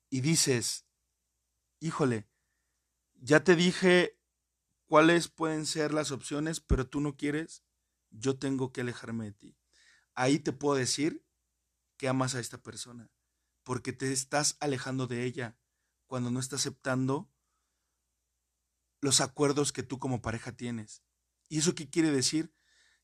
y 0.10 0.22
dices, 0.22 0.86
híjole, 1.80 2.30
ya 3.16 3.44
te 3.44 3.56
dije 3.56 4.18
cuáles 4.86 5.28
pueden 5.28 5.66
ser 5.66 5.94
las 5.94 6.12
opciones, 6.12 6.62
pero 6.62 6.88
tú 6.88 7.02
no 7.02 7.18
quieres, 7.18 7.64
yo 8.12 8.38
tengo 8.38 8.72
que 8.72 8.82
alejarme 8.82 9.26
de 9.26 9.32
ti. 9.32 9.58
Ahí 10.14 10.40
te 10.40 10.54
puedo 10.54 10.78
decir 10.78 11.26
que 11.98 12.08
amas 12.08 12.36
a 12.36 12.40
esta 12.40 12.62
persona, 12.62 13.12
porque 13.64 13.92
te 13.92 14.14
estás 14.14 14.56
alejando 14.60 15.08
de 15.08 15.24
ella 15.24 15.58
cuando 16.06 16.30
no 16.30 16.40
estás 16.40 16.62
aceptando 16.62 17.30
los 19.02 19.20
acuerdos 19.20 19.72
que 19.72 19.84
tú 19.84 19.98
como 19.98 20.22
pareja 20.22 20.56
tienes. 20.56 21.04
¿Y 21.50 21.58
eso 21.58 21.74
qué 21.74 21.90
quiere 21.90 22.12
decir? 22.12 22.54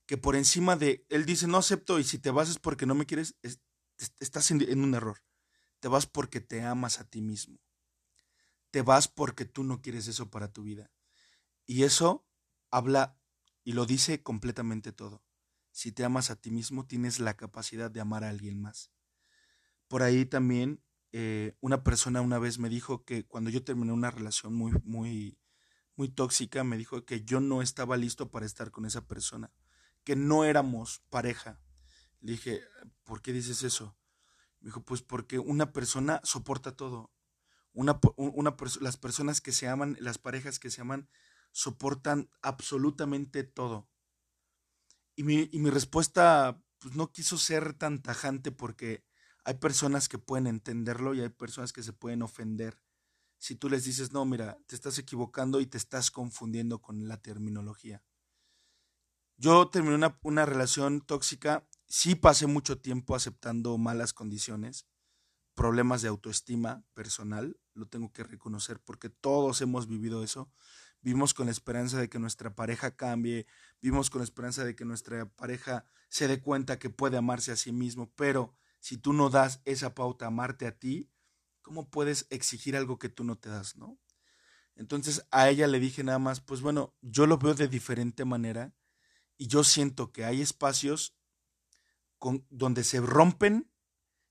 Que 0.05 0.17
por 0.17 0.35
encima 0.35 0.75
de, 0.75 1.07
él 1.09 1.25
dice, 1.25 1.47
no 1.47 1.57
acepto 1.57 1.97
y 1.97 2.03
si 2.03 2.19
te 2.19 2.29
vas 2.29 2.49
es 2.49 2.59
porque 2.59 2.85
no 2.85 2.93
me 2.93 3.07
quieres, 3.07 3.35
estás 4.19 4.51
en, 4.51 4.83
un 4.83 4.95
error. 4.95 5.23
Te 5.79 5.87
vas 5.87 6.05
porque 6.05 6.41
te 6.41 6.61
amas 6.61 6.99
a 6.99 7.09
ti 7.09 7.21
mismo. 7.21 7.59
Te 8.71 8.81
vas 8.81 9.07
porque 9.07 9.45
tú 9.45 9.63
no 9.63 9.81
quieres 9.81 10.07
eso 10.07 10.29
para 10.29 10.51
tu 10.51 10.63
vida. 10.63 10.91
Y 11.65 11.83
eso 11.83 12.25
habla 12.71 13.19
y 13.63 13.73
lo 13.73 13.85
dice 13.85 14.23
completamente 14.23 14.91
todo. 14.91 15.23
Si 15.71 15.91
te 15.91 16.03
amas 16.03 16.29
a 16.29 16.35
ti 16.35 16.51
mismo, 16.51 16.85
tienes 16.85 17.19
la 17.19 17.35
capacidad 17.35 17.89
de 17.89 18.01
amar 18.01 18.23
a 18.23 18.29
alguien 18.29 18.61
más. 18.61 18.91
Por 19.87 20.03
ahí 20.03 20.25
también 20.25 20.83
eh, 21.11 21.55
una 21.61 21.83
persona 21.83 22.21
una 22.21 22.39
vez 22.39 22.57
me 22.57 22.69
dijo 22.69 23.05
que 23.05 23.25
cuando 23.27 23.51
yo 23.51 23.63
terminé 23.63 23.91
una 23.91 24.09
relación 24.09 24.55
muy, 24.55 24.73
muy, 24.83 25.37
muy 25.95 26.09
tóxica, 26.09 26.63
me 26.63 26.77
dijo 26.77 27.05
que 27.05 27.23
yo 27.23 27.39
no 27.39 27.61
estaba 27.61 27.97
listo 27.97 28.31
para 28.31 28.47
estar 28.47 28.71
con 28.71 28.85
esa 28.85 29.05
persona, 29.05 29.51
que 30.03 30.15
no 30.15 30.43
éramos 30.43 31.03
pareja. 31.09 31.61
Le 32.23 32.31
dije, 32.31 32.61
¿por 33.03 33.21
qué 33.21 33.33
dices 33.33 33.63
eso? 33.63 33.97
Me 34.61 34.67
dijo, 34.67 34.81
pues 34.81 35.01
porque 35.01 35.39
una 35.39 35.73
persona 35.73 36.21
soporta 36.23 36.75
todo. 36.77 37.11
Una, 37.73 37.99
una, 38.15 38.55
las 38.79 38.95
personas 38.95 39.41
que 39.41 39.51
se 39.51 39.67
aman, 39.67 39.97
las 39.99 40.19
parejas 40.19 40.57
que 40.57 40.71
se 40.71 40.79
aman, 40.79 41.09
soportan 41.51 42.29
absolutamente 42.41 43.43
todo. 43.43 43.89
Y 45.17 45.23
mi, 45.23 45.49
y 45.51 45.59
mi 45.59 45.69
respuesta 45.69 46.63
pues, 46.79 46.95
no 46.95 47.11
quiso 47.11 47.37
ser 47.37 47.73
tan 47.73 48.01
tajante 48.01 48.51
porque 48.51 49.03
hay 49.43 49.55
personas 49.55 50.07
que 50.07 50.17
pueden 50.17 50.47
entenderlo 50.47 51.13
y 51.13 51.19
hay 51.19 51.29
personas 51.29 51.73
que 51.73 51.83
se 51.83 51.91
pueden 51.91 52.21
ofender. 52.21 52.79
Si 53.37 53.55
tú 53.55 53.69
les 53.69 53.83
dices, 53.83 54.13
no, 54.13 54.23
mira, 54.23 54.57
te 54.67 54.75
estás 54.75 54.97
equivocando 54.97 55.59
y 55.59 55.65
te 55.65 55.77
estás 55.77 56.09
confundiendo 56.09 56.81
con 56.81 57.09
la 57.09 57.21
terminología. 57.21 58.01
Yo 59.35 59.67
terminé 59.67 59.95
una, 59.95 60.17
una 60.23 60.45
relación 60.45 61.01
tóxica 61.01 61.67
sí 61.93 62.15
pasé 62.15 62.47
mucho 62.47 62.79
tiempo 62.79 63.15
aceptando 63.15 63.77
malas 63.77 64.13
condiciones, 64.13 64.87
problemas 65.53 66.01
de 66.01 66.07
autoestima 66.07 66.83
personal, 66.95 67.59
lo 67.75 67.87
tengo 67.87 68.11
que 68.11 68.23
reconocer 68.23 68.79
porque 68.79 69.09
todos 69.09 69.61
hemos 69.61 69.87
vivido 69.87 70.23
eso. 70.23 70.51
Vivimos 71.01 71.35
con 71.35 71.45
la 71.45 71.51
esperanza 71.51 71.99
de 71.99 72.09
que 72.09 72.17
nuestra 72.17 72.55
pareja 72.55 72.95
cambie, 72.95 73.45
vivimos 73.79 74.09
con 74.09 74.21
la 74.21 74.23
esperanza 74.23 74.65
de 74.65 74.75
que 74.75 74.85
nuestra 74.85 75.29
pareja 75.35 75.85
se 76.09 76.27
dé 76.27 76.41
cuenta 76.41 76.79
que 76.79 76.89
puede 76.89 77.17
amarse 77.17 77.51
a 77.51 77.55
sí 77.55 77.71
mismo, 77.71 78.11
pero 78.15 78.55
si 78.79 78.97
tú 78.97 79.13
no 79.13 79.29
das 79.29 79.61
esa 79.63 79.93
pauta 79.93 80.25
amarte 80.25 80.65
a 80.65 80.75
ti, 80.75 81.11
¿cómo 81.61 81.91
puedes 81.91 82.25
exigir 82.31 82.75
algo 82.75 82.97
que 82.97 83.09
tú 83.09 83.23
no 83.23 83.37
te 83.37 83.49
das, 83.49 83.75
no? 83.75 83.99
Entonces 84.75 85.27
a 85.29 85.47
ella 85.47 85.67
le 85.67 85.79
dije 85.79 86.03
nada 86.03 86.17
más, 86.17 86.41
pues 86.41 86.61
bueno, 86.61 86.95
yo 87.01 87.27
lo 87.27 87.37
veo 87.37 87.53
de 87.53 87.67
diferente 87.67 88.25
manera 88.25 88.73
y 89.37 89.45
yo 89.45 89.63
siento 89.63 90.11
que 90.11 90.25
hay 90.25 90.41
espacios 90.41 91.15
donde 92.49 92.83
se 92.83 93.01
rompen 93.01 93.69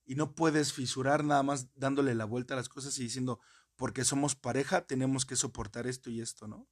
y 0.04 0.14
no 0.14 0.34
puedes 0.34 0.72
fisurar 0.72 1.24
nada 1.24 1.42
más 1.42 1.68
dándole 1.74 2.14
la 2.14 2.24
vuelta 2.24 2.54
a 2.54 2.56
las 2.56 2.68
cosas 2.68 2.98
y 2.98 3.04
diciendo, 3.04 3.40
porque 3.76 4.04
somos 4.04 4.34
pareja, 4.34 4.86
tenemos 4.86 5.26
que 5.26 5.36
soportar 5.36 5.86
esto 5.86 6.10
y 6.10 6.20
esto, 6.20 6.48
¿no? 6.48 6.68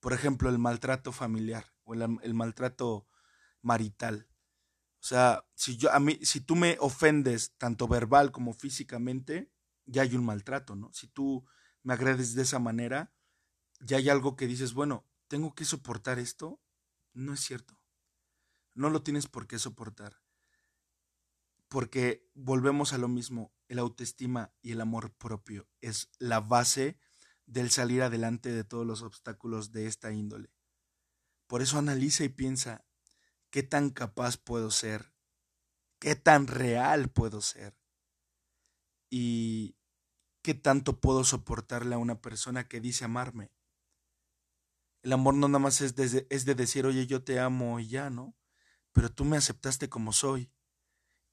Por 0.00 0.12
ejemplo, 0.12 0.48
el 0.48 0.58
maltrato 0.58 1.10
familiar 1.12 1.72
o 1.84 1.94
el, 1.94 2.34
maltrato 2.34 3.06
marital. 3.62 4.28
O 5.00 5.04
sea, 5.06 5.44
si 5.54 5.76
yo 5.76 5.92
a 5.92 6.00
mí, 6.00 6.18
si 6.22 6.40
tú 6.40 6.54
me 6.54 6.76
ofendes 6.80 7.54
tanto 7.56 7.88
verbal 7.88 8.30
como 8.30 8.52
físicamente, 8.52 9.50
ya 9.84 10.02
hay 10.02 10.14
un 10.14 10.24
maltrato, 10.24 10.76
¿no? 10.76 10.92
Si 10.92 11.06
tú 11.08 11.44
me 11.82 11.94
agredes 11.94 12.34
de 12.34 12.42
esa 12.42 12.58
manera, 12.58 13.12
ya 13.80 13.96
hay 13.96 14.08
algo 14.10 14.36
que 14.36 14.46
dices, 14.46 14.74
bueno, 14.74 15.06
tengo 15.28 15.54
que 15.54 15.64
soportar 15.64 16.18
esto. 16.18 16.60
No 17.14 17.32
es 17.32 17.40
cierto. 17.40 17.78
No 18.74 18.90
lo 18.90 19.02
tienes 19.02 19.26
por 19.26 19.46
qué 19.46 19.58
soportar 19.58 20.25
porque 21.76 22.26
volvemos 22.32 22.94
a 22.94 22.96
lo 22.96 23.06
mismo, 23.06 23.52
el 23.68 23.78
autoestima 23.78 24.50
y 24.62 24.72
el 24.72 24.80
amor 24.80 25.12
propio 25.12 25.68
es 25.82 26.10
la 26.18 26.40
base 26.40 26.98
del 27.44 27.70
salir 27.70 28.00
adelante 28.00 28.50
de 28.50 28.64
todos 28.64 28.86
los 28.86 29.02
obstáculos 29.02 29.72
de 29.72 29.86
esta 29.86 30.10
índole. 30.10 30.54
Por 31.46 31.60
eso 31.60 31.76
analiza 31.76 32.24
y 32.24 32.30
piensa, 32.30 32.86
¿qué 33.50 33.62
tan 33.62 33.90
capaz 33.90 34.38
puedo 34.38 34.70
ser? 34.70 35.12
¿Qué 35.98 36.16
tan 36.16 36.46
real 36.46 37.10
puedo 37.10 37.42
ser? 37.42 37.78
¿Y 39.10 39.76
qué 40.40 40.54
tanto 40.54 40.98
puedo 40.98 41.24
soportarle 41.24 41.94
a 41.94 41.98
una 41.98 42.22
persona 42.22 42.68
que 42.68 42.80
dice 42.80 43.04
amarme? 43.04 43.52
El 45.02 45.12
amor 45.12 45.34
no 45.34 45.46
nada 45.46 45.58
más 45.58 45.82
es 45.82 45.94
de, 45.94 46.26
es 46.30 46.46
de 46.46 46.54
decir, 46.54 46.86
oye, 46.86 47.06
yo 47.06 47.22
te 47.22 47.38
amo 47.38 47.78
y 47.80 47.88
ya, 47.88 48.08
¿no? 48.08 48.34
Pero 48.92 49.12
tú 49.12 49.26
me 49.26 49.36
aceptaste 49.36 49.90
como 49.90 50.14
soy 50.14 50.50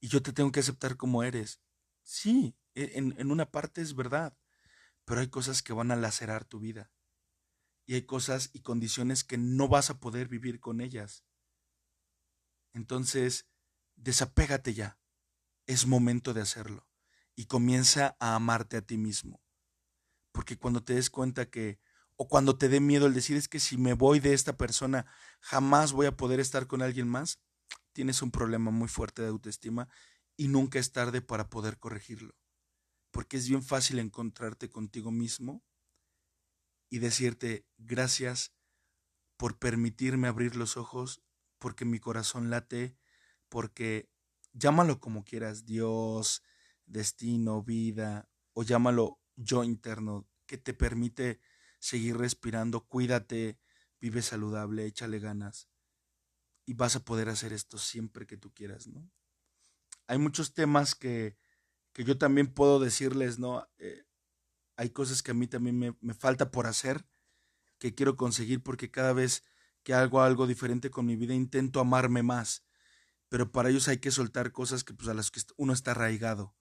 y 0.04 0.10
yo 0.10 0.22
te 0.22 0.34
tengo 0.34 0.52
que 0.52 0.60
aceptar 0.60 0.98
como 0.98 1.24
eres. 1.24 1.62
Sí, 2.02 2.58
e, 2.76 2.92
en, 2.96 3.16
en 3.18 3.32
una 3.32 3.50
parte 3.50 3.82
es 3.82 3.96
verdad, 3.96 4.38
pero 5.06 5.22
hay 5.22 5.30
cosas 5.30 5.64
que 5.64 5.72
van 5.72 5.92
a 5.92 5.96
lacerar 5.96 6.44
tu 6.44 6.60
vida. 6.60 6.92
Y 7.86 7.94
hay 7.94 8.02
cosas 8.02 8.50
y 8.52 8.64
condiciones 8.64 9.24
que 9.24 9.38
no 9.38 9.70
vas 9.70 9.90
a 9.90 10.02
poder 10.02 10.28
vivir 10.28 10.60
con 10.60 10.82
ellas. 10.82 11.24
Entonces, 12.74 13.48
desapégate 13.96 14.74
ya. 14.74 15.00
Es 15.68 15.88
momento 15.88 16.34
de 16.34 16.42
hacerlo. 16.42 16.86
Y 17.34 17.46
comienza 17.46 18.18
a 18.20 18.36
amarte 18.36 18.76
a 18.76 18.82
ti 18.82 18.98
mismo. 18.98 19.42
Porque 20.34 20.58
cuando 20.58 20.84
te 20.84 20.96
des 20.96 21.10
cuenta 21.10 21.50
que, 21.50 21.80
o 22.18 22.28
cuando 22.28 22.58
te 22.58 22.68
dé 22.68 22.82
miedo 22.82 23.06
el 23.06 23.14
decir 23.14 23.38
es 23.38 23.48
que 23.48 23.62
si 23.62 23.78
me 23.78 23.94
voy 23.94 24.20
de 24.20 24.34
esta 24.34 24.58
persona, 24.58 25.06
jamás 25.40 25.94
voy 25.94 26.08
a 26.08 26.18
poder 26.18 26.42
estar 26.42 26.68
con 26.68 26.82
alguien 26.82 27.08
más, 27.08 27.40
tienes 27.94 28.22
un 28.22 28.32
problema 28.32 28.72
muy 28.72 28.88
fuerte 28.88 29.22
de 29.22 29.30
autoestima 29.30 29.88
y 30.36 30.48
nunca 30.48 30.80
es 30.80 30.92
tarde 30.92 31.22
para 31.22 31.50
poder 31.50 31.78
corregirlo. 31.80 32.36
Porque 33.12 33.38
es 33.38 33.48
bien 33.48 33.64
fácil 33.64 34.00
encontrarte 34.00 34.70
contigo 34.70 35.12
mismo 35.12 35.64
y 36.90 37.00
decirte 37.00 37.66
gracias 37.78 38.54
por 39.38 39.60
permitirme 39.60 40.28
abrir 40.28 40.56
los 40.56 40.78
ojos, 40.78 41.22
porque 41.60 41.86
mi 41.86 42.00
corazón 42.00 42.50
late, 42.50 42.98
porque 43.50 44.10
llámalo 44.54 45.00
como 45.00 45.24
quieras, 45.24 45.66
Dios, 45.66 46.44
destino, 46.86 47.64
vida, 47.64 48.30
o 48.54 48.64
llámalo 48.64 49.20
yo 49.36 49.64
interno, 49.64 50.28
que 50.46 50.58
te 50.58 50.74
permite 50.74 51.40
seguir 51.80 52.18
respirando, 52.18 52.88
cuídate, 52.88 53.60
vive 54.00 54.22
saludable, 54.22 54.86
échale 54.86 55.20
ganas 55.20 55.73
y 56.66 56.74
vas 56.74 56.96
a 56.96 57.04
poder 57.04 57.30
hacer 57.30 57.54
esto 57.54 57.78
siempre 57.78 58.26
que 58.26 58.38
tú 58.38 58.54
quieras, 58.54 58.88
¿no? 58.88 59.10
Hay 60.08 60.18
muchos 60.18 60.54
temas 60.54 60.96
que, 60.96 61.38
que 61.94 62.04
yo 62.04 62.18
también 62.18 62.54
puedo 62.54 62.80
decirles, 62.80 63.40
¿no? 63.40 63.68
Eh, 63.78 64.06
hay 64.76 64.90
cosas 64.90 65.24
que 65.24 65.32
a 65.32 65.34
mí 65.34 65.48
también 65.48 65.78
me, 65.78 65.96
me, 66.02 66.14
falta 66.14 66.52
por 66.52 66.68
hacer, 66.68 67.06
que 67.80 67.94
quiero 67.94 68.16
conseguir 68.16 68.64
porque 68.64 68.92
cada 68.92 69.14
vez 69.14 69.44
que 69.84 69.94
hago 69.94 70.22
algo 70.22 70.48
diferente 70.48 70.90
con 70.90 71.06
mi 71.06 71.16
vida 71.16 71.34
intento 71.34 71.80
amarme 71.80 72.24
más, 72.24 72.66
pero 73.30 73.52
para 73.52 73.70
ellos 73.70 73.88
hay 73.88 73.98
que 73.98 74.12
soltar 74.12 74.52
cosas 74.52 74.84
que 74.84 74.94
pues 74.94 75.10
a 75.10 75.14
las 75.14 75.32
que 75.32 75.42
uno 75.58 75.74
está 75.74 75.92
arraigado. 75.92 76.56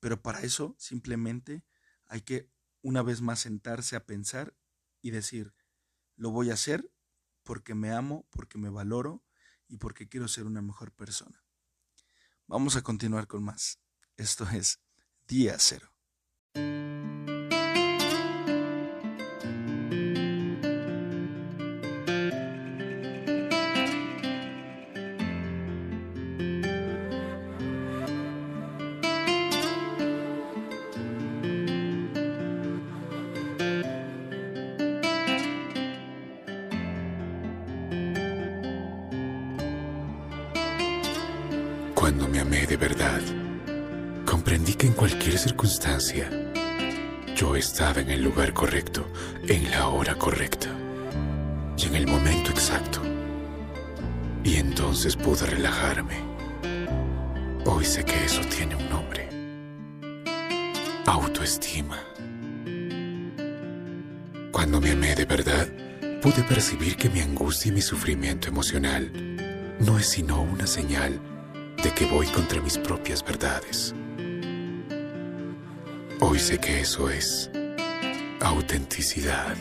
Pero 0.00 0.20
para 0.22 0.42
eso 0.42 0.76
simplemente 0.78 1.64
hay 2.06 2.20
que 2.20 2.50
una 2.82 3.02
vez 3.02 3.22
más 3.22 3.40
sentarse 3.40 3.96
a 3.96 4.04
pensar 4.04 4.54
y 5.00 5.10
decir, 5.10 5.54
lo 6.16 6.30
voy 6.30 6.50
a 6.50 6.54
hacer 6.54 6.92
porque 7.42 7.74
me 7.74 7.90
amo, 7.90 8.26
porque 8.30 8.58
me 8.58 8.68
valoro 8.68 9.23
y 9.74 9.76
porque 9.76 10.08
quiero 10.08 10.28
ser 10.28 10.46
una 10.46 10.62
mejor 10.62 10.92
persona. 10.92 11.42
Vamos 12.46 12.76
a 12.76 12.82
continuar 12.82 13.26
con 13.26 13.42
más. 13.42 13.80
Esto 14.16 14.48
es 14.50 14.78
Día 15.26 15.56
Cero. 15.58 15.92
Comprendí 44.44 44.74
que 44.74 44.86
en 44.86 44.92
cualquier 44.92 45.38
circunstancia 45.38 46.28
yo 47.34 47.56
estaba 47.56 48.02
en 48.02 48.10
el 48.10 48.22
lugar 48.22 48.52
correcto, 48.52 49.08
en 49.48 49.70
la 49.70 49.88
hora 49.88 50.16
correcta 50.16 50.68
y 51.78 51.86
en 51.86 51.94
el 51.94 52.06
momento 52.06 52.50
exacto. 52.50 53.00
Y 54.44 54.56
entonces 54.56 55.16
pude 55.16 55.46
relajarme. 55.46 56.16
Hoy 57.64 57.86
sé 57.86 58.04
que 58.04 58.22
eso 58.22 58.42
tiene 58.54 58.76
un 58.76 58.86
nombre. 58.90 59.30
Autoestima. 61.06 61.98
Cuando 64.52 64.78
me 64.78 64.90
amé 64.90 65.14
de 65.14 65.24
verdad, 65.24 65.66
pude 66.20 66.42
percibir 66.42 66.96
que 66.96 67.08
mi 67.08 67.20
angustia 67.20 67.70
y 67.70 67.76
mi 67.76 67.80
sufrimiento 67.80 68.48
emocional 68.48 69.10
no 69.80 69.98
es 69.98 70.06
sino 70.06 70.42
una 70.42 70.66
señal 70.66 71.18
de 71.82 71.90
que 71.94 72.04
voy 72.04 72.26
contra 72.26 72.60
mis 72.60 72.76
propias 72.76 73.24
verdades. 73.24 73.94
Hoy 76.26 76.38
sé 76.38 76.58
que 76.58 76.80
eso 76.80 77.10
es 77.10 77.50
autenticidad. 78.40 79.54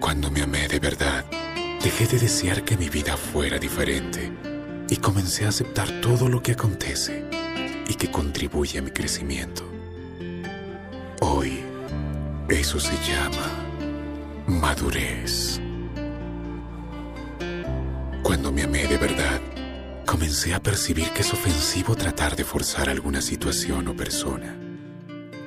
Cuando 0.00 0.32
me 0.32 0.42
amé 0.42 0.66
de 0.66 0.80
verdad, 0.80 1.24
dejé 1.80 2.08
de 2.08 2.18
desear 2.18 2.64
que 2.64 2.76
mi 2.76 2.88
vida 2.88 3.16
fuera 3.16 3.60
diferente 3.60 4.32
y 4.90 4.96
comencé 4.96 5.44
a 5.44 5.50
aceptar 5.50 5.88
todo 6.00 6.28
lo 6.28 6.42
que 6.42 6.52
acontece 6.52 7.24
y 7.88 7.94
que 7.94 8.10
contribuye 8.10 8.80
a 8.80 8.82
mi 8.82 8.90
crecimiento. 8.90 9.62
Hoy, 11.20 11.60
eso 12.48 12.80
se 12.80 12.96
llama 13.08 13.48
madurez. 14.48 15.60
Cuando 18.24 18.50
me 18.50 18.64
amé 18.64 18.88
de 18.88 18.98
verdad, 18.98 19.40
comencé 20.06 20.54
a 20.54 20.62
percibir 20.62 21.10
que 21.10 21.22
es 21.22 21.32
ofensivo 21.34 21.96
tratar 21.96 22.36
de 22.36 22.44
forzar 22.44 22.88
alguna 22.88 23.20
situación 23.20 23.88
o 23.88 23.96
persona, 23.96 24.56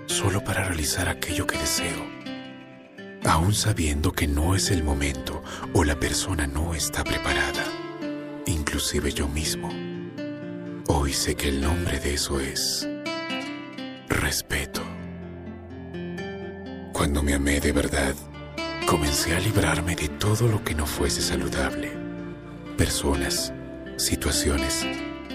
solo 0.06 0.44
para 0.44 0.66
realizar 0.66 1.08
aquello 1.08 1.48
que 1.48 1.58
deseo, 1.58 2.06
aún 3.24 3.54
sabiendo 3.54 4.12
que 4.12 4.28
no 4.28 4.56
es 4.56 4.70
el 4.70 4.84
momento 4.84 5.42
o 5.74 5.86
la 5.86 5.98
persona 5.98 6.46
no 6.46 6.76
está 6.76 7.06
preparada, 7.06 7.64
inclusive 8.46 9.14
yo 9.14 9.30
mismo. 9.30 9.70
Hoy 10.88 11.14
sé 11.14 11.36
que 11.36 11.48
el 11.48 11.62
nombre 11.62 12.00
de 12.00 12.16
eso 12.16 12.42
es 12.42 12.88
respeto. 14.10 14.82
Cuando 16.92 17.24
me 17.24 17.34
amé 17.34 17.62
de 17.62 17.72
verdad, 17.72 18.14
comencé 18.86 19.36
a 19.36 19.40
librarme 19.40 19.96
de 19.96 20.10
todo 20.10 20.48
lo 20.48 20.64
que 20.66 20.76
no 20.76 20.86
fuese 20.86 21.22
saludable. 21.22 21.92
Personas, 22.76 23.54
situaciones 24.00 24.86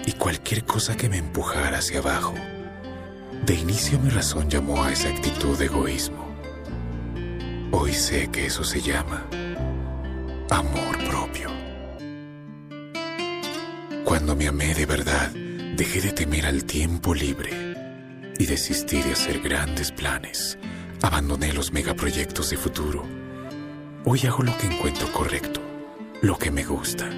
y 0.05 0.11
cualquier 0.13 0.65
cosa 0.65 0.97
que 0.97 1.09
me 1.09 1.17
empujara 1.17 1.77
hacia 1.77 1.99
abajo. 1.99 2.33
De 3.45 3.53
inicio 3.53 3.99
mi 3.99 4.09
razón 4.09 4.49
llamó 4.49 4.83
a 4.83 4.91
esa 4.91 5.09
actitud 5.09 5.57
de 5.57 5.65
egoísmo. 5.65 6.25
Hoy 7.71 7.93
sé 7.93 8.29
que 8.31 8.45
eso 8.45 8.63
se 8.63 8.81
llama 8.81 9.25
amor 10.49 10.97
propio. 11.09 11.49
Cuando 14.03 14.35
me 14.35 14.47
amé 14.47 14.73
de 14.73 14.85
verdad, 14.85 15.31
dejé 15.75 16.01
de 16.01 16.11
temer 16.11 16.45
al 16.45 16.65
tiempo 16.65 17.13
libre 17.13 17.75
y 18.37 18.45
desistí 18.45 19.01
de 19.01 19.11
hacer 19.11 19.39
grandes 19.41 19.91
planes. 19.91 20.57
Abandoné 21.01 21.53
los 21.53 21.71
megaproyectos 21.71 22.49
de 22.49 22.57
futuro. 22.57 23.03
Hoy 24.05 24.21
hago 24.25 24.43
lo 24.43 24.57
que 24.57 24.67
encuentro 24.67 25.11
correcto, 25.11 25.61
lo 26.21 26.37
que 26.37 26.51
me 26.51 26.63
gusta, 26.63 27.09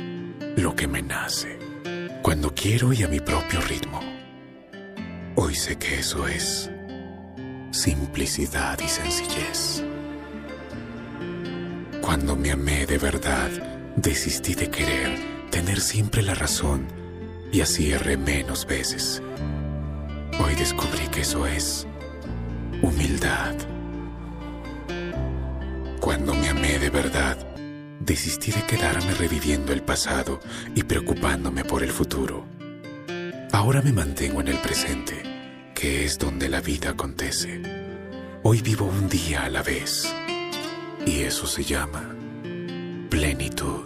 lo 0.58 0.76
que 0.76 0.88
me 0.88 1.04
nace, 1.04 1.60
cuando 2.24 2.54
quiero 2.54 2.92
y 2.92 3.04
a 3.04 3.08
mi 3.08 3.20
propio 3.20 3.62
ritmo. 3.62 4.00
Hoy 5.36 5.54
sé 5.54 5.78
que 5.78 6.00
eso 6.00 6.28
es 6.28 6.72
simplicidad 7.70 8.80
y 8.84 8.88
sencillez. 8.88 9.84
Cuando 12.02 12.36
me 12.36 12.52
amé 12.52 12.88
de 12.88 12.98
verdad, 12.98 13.52
desistí 13.98 14.56
de 14.56 14.72
querer 14.72 15.20
tener 15.52 15.80
siempre 15.80 16.24
la 16.24 16.34
razón 16.34 16.88
y 17.52 17.62
así 17.62 17.92
erré 17.92 18.18
menos 18.18 18.66
veces. 18.66 19.22
Hoy 20.44 20.56
descubrí 20.56 21.08
que 21.12 21.22
eso 21.22 21.46
es 21.46 21.86
humildad. 22.82 23.54
Cuando 26.00 26.34
me 26.34 26.50
amé 26.50 26.80
de 26.80 26.90
verdad, 26.90 27.47
desistí 28.08 28.52
de 28.54 28.66
quedarme 28.66 29.14
reviviendo 29.14 29.74
el 29.74 29.84
pasado 29.84 30.40
y 30.74 30.84
preocupándome 30.84 31.66
por 31.66 31.84
el 31.84 31.92
futuro. 31.92 32.46
Ahora 33.52 33.82
me 33.82 33.92
mantengo 33.92 34.40
en 34.40 34.48
el 34.48 34.58
presente, 34.60 35.22
que 35.76 36.06
es 36.06 36.18
donde 36.18 36.48
la 36.48 36.62
vida 36.62 36.92
acontece. 36.92 37.62
Hoy 38.44 38.62
vivo 38.62 38.86
un 38.86 39.10
día 39.10 39.44
a 39.44 39.50
la 39.50 39.62
vez 39.62 40.08
y 41.06 41.20
eso 41.20 41.46
se 41.46 41.66
llama 41.66 42.16
plenitud. 43.10 43.86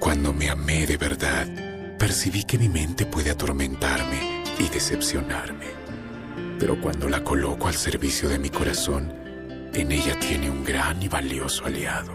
Cuando 0.00 0.32
me 0.32 0.48
amé 0.48 0.86
de 0.86 0.96
verdad, 0.96 1.46
percibí 1.98 2.44
que 2.44 2.56
mi 2.56 2.70
mente 2.70 3.04
puede 3.04 3.30
atormentarme 3.30 4.44
y 4.58 4.68
decepcionarme. 4.70 5.66
Pero 6.58 6.80
cuando 6.80 7.06
la 7.10 7.22
coloco 7.22 7.68
al 7.68 7.74
servicio 7.74 8.30
de 8.30 8.38
mi 8.38 8.48
corazón, 8.48 9.27
en 9.74 9.92
ella 9.92 10.18
tiene 10.18 10.50
un 10.50 10.64
gran 10.64 11.02
y 11.02 11.08
valioso 11.08 11.66
aliado. 11.66 12.12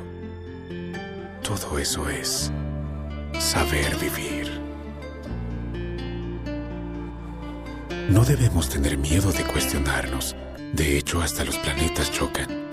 Todo 1.41 1.77
eso 1.77 2.09
es 2.09 2.51
saber 3.39 3.95
vivir. 3.97 4.51
No 8.09 8.23
debemos 8.25 8.69
tener 8.69 8.97
miedo 8.97 9.31
de 9.31 9.43
cuestionarnos. 9.43 10.35
De 10.73 10.97
hecho, 10.97 11.21
hasta 11.21 11.43
los 11.43 11.57
planetas 11.57 12.11
chocan. 12.11 12.63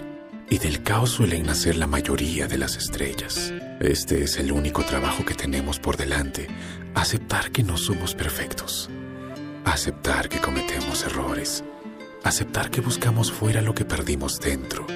Y 0.48 0.58
del 0.58 0.82
caos 0.82 1.10
suelen 1.10 1.46
nacer 1.46 1.76
la 1.76 1.86
mayoría 1.86 2.48
de 2.48 2.58
las 2.58 2.76
estrellas. 2.76 3.52
Este 3.80 4.24
es 4.24 4.38
el 4.38 4.50
único 4.50 4.84
trabajo 4.84 5.24
que 5.24 5.34
tenemos 5.34 5.78
por 5.78 5.96
delante. 5.96 6.48
Aceptar 6.94 7.52
que 7.52 7.62
no 7.62 7.76
somos 7.76 8.14
perfectos. 8.14 8.90
Aceptar 9.64 10.28
que 10.28 10.40
cometemos 10.40 11.04
errores. 11.04 11.62
Aceptar 12.22 12.70
que 12.70 12.83
buscamos 12.83 13.33
fuera 13.33 13.62
lo 13.62 13.74
que 13.74 13.87
perdimos 13.87 14.40
dentro. 14.40 14.87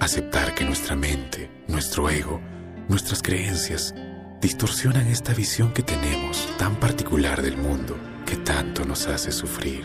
Aceptar 0.00 0.54
que 0.54 0.64
nuestra 0.64 0.96
mente, 0.96 1.50
nuestro 1.68 2.08
ego, 2.08 2.40
nuestras 2.88 3.20
creencias 3.20 3.94
distorsionan 4.40 5.06
esta 5.08 5.34
visión 5.34 5.72
que 5.74 5.82
tenemos 5.82 6.48
tan 6.56 6.76
particular 6.76 7.42
del 7.42 7.58
mundo 7.58 7.96
que 8.24 8.36
tanto 8.36 8.86
nos 8.86 9.06
hace 9.06 9.32
sufrir. 9.32 9.84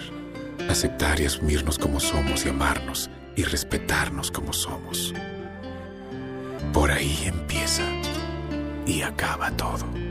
Aceptar 0.69 1.19
y 1.19 1.25
asumirnos 1.25 1.77
como 1.77 1.99
somos 1.99 2.45
y 2.45 2.49
amarnos 2.49 3.09
y 3.35 3.43
respetarnos 3.43 4.31
como 4.31 4.53
somos. 4.53 5.13
Por 6.71 6.89
ahí 6.89 7.23
empieza 7.25 7.83
y 8.85 9.01
acaba 9.01 9.51
todo. 9.51 10.08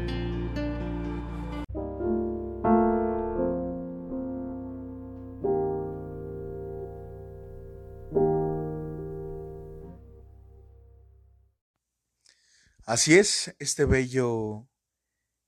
Así 12.88 13.18
es, 13.18 13.54
este 13.58 13.84
bello, 13.84 14.66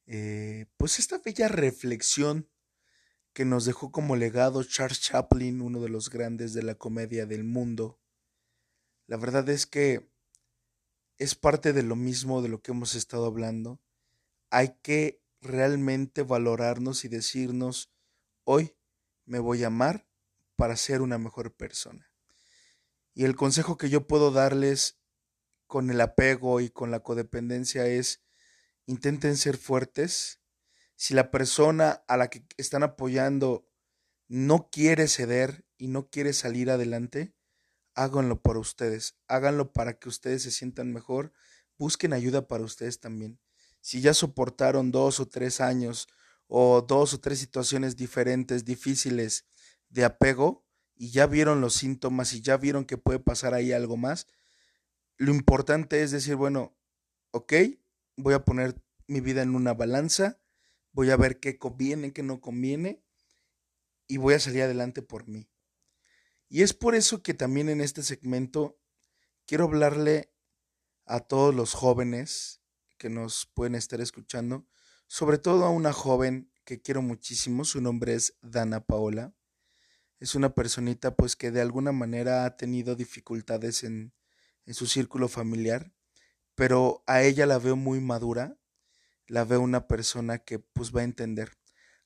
eh, 0.04 0.66
pues 0.76 0.98
esta 0.98 1.22
bella 1.24 1.48
reflexión 1.48 2.50
que 3.32 3.46
nos 3.46 3.64
dejó 3.64 3.90
como 3.90 4.14
legado 4.14 4.62
Charles 4.62 5.00
Chaplin, 5.00 5.62
uno 5.62 5.80
de 5.80 5.88
los 5.88 6.10
grandes 6.10 6.52
de 6.52 6.62
la 6.62 6.74
comedia 6.74 7.24
del 7.24 7.44
mundo. 7.44 7.98
La 9.06 9.16
verdad 9.16 9.48
es 9.48 9.64
que 9.64 10.06
es 11.16 11.34
parte 11.34 11.72
de 11.72 11.82
lo 11.82 11.96
mismo 11.96 12.42
de 12.42 12.50
lo 12.50 12.60
que 12.60 12.72
hemos 12.72 12.94
estado 12.94 13.24
hablando. 13.24 13.80
Hay 14.50 14.76
que 14.82 15.22
realmente 15.40 16.22
valorarnos 16.22 17.06
y 17.06 17.08
decirnos, 17.08 17.90
hoy 18.44 18.76
me 19.24 19.38
voy 19.38 19.64
a 19.64 19.68
amar 19.68 20.06
para 20.56 20.76
ser 20.76 21.00
una 21.00 21.16
mejor 21.16 21.54
persona. 21.54 22.12
Y 23.14 23.24
el 23.24 23.34
consejo 23.34 23.78
que 23.78 23.88
yo 23.88 24.06
puedo 24.06 24.30
darles 24.30 24.99
con 25.70 25.88
el 25.88 26.00
apego 26.00 26.60
y 26.60 26.68
con 26.68 26.90
la 26.90 26.98
codependencia 26.98 27.86
es, 27.86 28.24
intenten 28.86 29.36
ser 29.36 29.56
fuertes. 29.56 30.40
Si 30.96 31.14
la 31.14 31.30
persona 31.30 32.02
a 32.08 32.16
la 32.16 32.28
que 32.28 32.44
están 32.56 32.82
apoyando 32.82 33.68
no 34.26 34.68
quiere 34.68 35.06
ceder 35.06 35.64
y 35.78 35.86
no 35.86 36.10
quiere 36.10 36.32
salir 36.32 36.70
adelante, 36.70 37.36
háganlo 37.94 38.42
por 38.42 38.58
ustedes, 38.58 39.16
háganlo 39.28 39.72
para 39.72 39.96
que 39.96 40.08
ustedes 40.08 40.42
se 40.42 40.50
sientan 40.50 40.92
mejor, 40.92 41.32
busquen 41.78 42.14
ayuda 42.14 42.48
para 42.48 42.64
ustedes 42.64 42.98
también. 42.98 43.38
Si 43.80 44.00
ya 44.00 44.12
soportaron 44.12 44.90
dos 44.90 45.20
o 45.20 45.28
tres 45.28 45.60
años 45.60 46.08
o 46.48 46.82
dos 46.82 47.14
o 47.14 47.20
tres 47.20 47.38
situaciones 47.38 47.96
diferentes, 47.96 48.64
difíciles 48.64 49.46
de 49.88 50.02
apego, 50.02 50.66
y 50.96 51.12
ya 51.12 51.28
vieron 51.28 51.60
los 51.60 51.74
síntomas 51.74 52.32
y 52.32 52.40
ya 52.40 52.56
vieron 52.56 52.84
que 52.84 52.98
puede 52.98 53.20
pasar 53.20 53.54
ahí 53.54 53.70
algo 53.70 53.96
más, 53.96 54.26
lo 55.20 55.34
importante 55.34 56.02
es 56.02 56.12
decir, 56.12 56.34
bueno, 56.34 56.74
ok, 57.32 57.52
voy 58.16 58.32
a 58.32 58.42
poner 58.42 58.82
mi 59.06 59.20
vida 59.20 59.42
en 59.42 59.54
una 59.54 59.74
balanza, 59.74 60.40
voy 60.92 61.10
a 61.10 61.16
ver 61.18 61.40
qué 61.40 61.58
conviene, 61.58 62.14
qué 62.14 62.22
no 62.22 62.40
conviene, 62.40 63.04
y 64.06 64.16
voy 64.16 64.32
a 64.32 64.40
salir 64.40 64.62
adelante 64.62 65.02
por 65.02 65.28
mí. 65.28 65.50
Y 66.48 66.62
es 66.62 66.72
por 66.72 66.94
eso 66.94 67.22
que 67.22 67.34
también 67.34 67.68
en 67.68 67.82
este 67.82 68.02
segmento 68.02 68.80
quiero 69.44 69.64
hablarle 69.64 70.32
a 71.04 71.20
todos 71.20 71.54
los 71.54 71.74
jóvenes 71.74 72.62
que 72.96 73.10
nos 73.10 73.44
pueden 73.44 73.74
estar 73.74 74.00
escuchando, 74.00 74.66
sobre 75.06 75.36
todo 75.36 75.66
a 75.66 75.70
una 75.70 75.92
joven 75.92 76.50
que 76.64 76.80
quiero 76.80 77.02
muchísimo, 77.02 77.66
su 77.66 77.82
nombre 77.82 78.14
es 78.14 78.38
Dana 78.40 78.86
Paola. 78.86 79.34
Es 80.18 80.34
una 80.34 80.54
personita 80.54 81.14
pues 81.14 81.36
que 81.36 81.50
de 81.50 81.60
alguna 81.60 81.92
manera 81.92 82.46
ha 82.46 82.56
tenido 82.56 82.96
dificultades 82.96 83.84
en, 83.84 84.14
en 84.66 84.74
su 84.74 84.86
círculo 84.86 85.28
familiar, 85.28 85.92
pero 86.54 87.02
a 87.06 87.22
ella 87.22 87.46
la 87.46 87.58
veo 87.58 87.76
muy 87.76 88.00
madura, 88.00 88.58
la 89.26 89.44
veo 89.44 89.60
una 89.60 89.86
persona 89.86 90.38
que 90.38 90.58
pues 90.58 90.94
va 90.94 91.00
a 91.00 91.04
entender. 91.04 91.52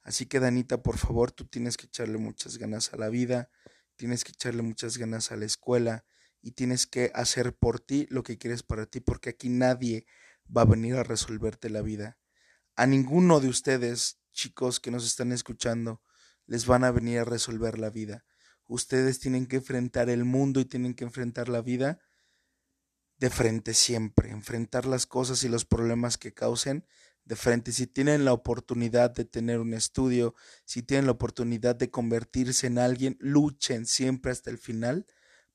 Así 0.02 0.26
que 0.26 0.40
Danita, 0.40 0.82
por 0.82 0.98
favor, 0.98 1.32
tú 1.32 1.46
tienes 1.46 1.76
que 1.76 1.86
echarle 1.86 2.18
muchas 2.18 2.58
ganas 2.58 2.92
a 2.92 2.96
la 2.96 3.08
vida, 3.08 3.50
tienes 3.96 4.22
que 4.22 4.32
echarle 4.32 4.62
muchas 4.62 4.98
ganas 4.98 5.32
a 5.32 5.36
la 5.36 5.46
escuela 5.46 6.04
y 6.42 6.52
tienes 6.52 6.86
que 6.86 7.10
hacer 7.14 7.56
por 7.56 7.80
ti 7.80 8.06
lo 8.10 8.22
que 8.22 8.36
quieres 8.36 8.62
para 8.62 8.84
ti, 8.84 9.00
porque 9.00 9.30
aquí 9.30 9.48
nadie 9.48 10.06
va 10.54 10.62
a 10.62 10.66
venir 10.66 10.96
a 10.96 11.02
resolverte 11.02 11.70
la 11.70 11.80
vida. 11.80 12.18
A 12.76 12.86
ninguno 12.86 13.40
de 13.40 13.48
ustedes, 13.48 14.20
chicos 14.32 14.78
que 14.78 14.90
nos 14.90 15.06
están 15.06 15.32
escuchando, 15.32 16.02
les 16.46 16.66
van 16.66 16.84
a 16.84 16.90
venir 16.90 17.20
a 17.20 17.24
resolver 17.24 17.78
la 17.78 17.88
vida. 17.88 18.26
Ustedes 18.66 19.20
tienen 19.20 19.46
que 19.46 19.56
enfrentar 19.56 20.10
el 20.10 20.24
mundo 20.24 20.60
y 20.60 20.66
tienen 20.66 20.94
que 20.94 21.04
enfrentar 21.04 21.48
la 21.48 21.62
vida 21.62 21.98
de 23.18 23.30
frente 23.30 23.74
siempre, 23.74 24.30
enfrentar 24.30 24.86
las 24.86 25.06
cosas 25.06 25.44
y 25.44 25.48
los 25.48 25.64
problemas 25.64 26.18
que 26.18 26.34
causen 26.34 26.84
de 27.24 27.36
frente. 27.36 27.72
Si 27.72 27.86
tienen 27.86 28.24
la 28.24 28.32
oportunidad 28.32 29.10
de 29.10 29.24
tener 29.24 29.60
un 29.60 29.74
estudio, 29.74 30.34
si 30.64 30.82
tienen 30.82 31.06
la 31.06 31.12
oportunidad 31.12 31.76
de 31.76 31.90
convertirse 31.90 32.66
en 32.66 32.78
alguien, 32.78 33.16
luchen 33.20 33.86
siempre 33.86 34.32
hasta 34.32 34.50
el 34.50 34.58
final 34.58 35.06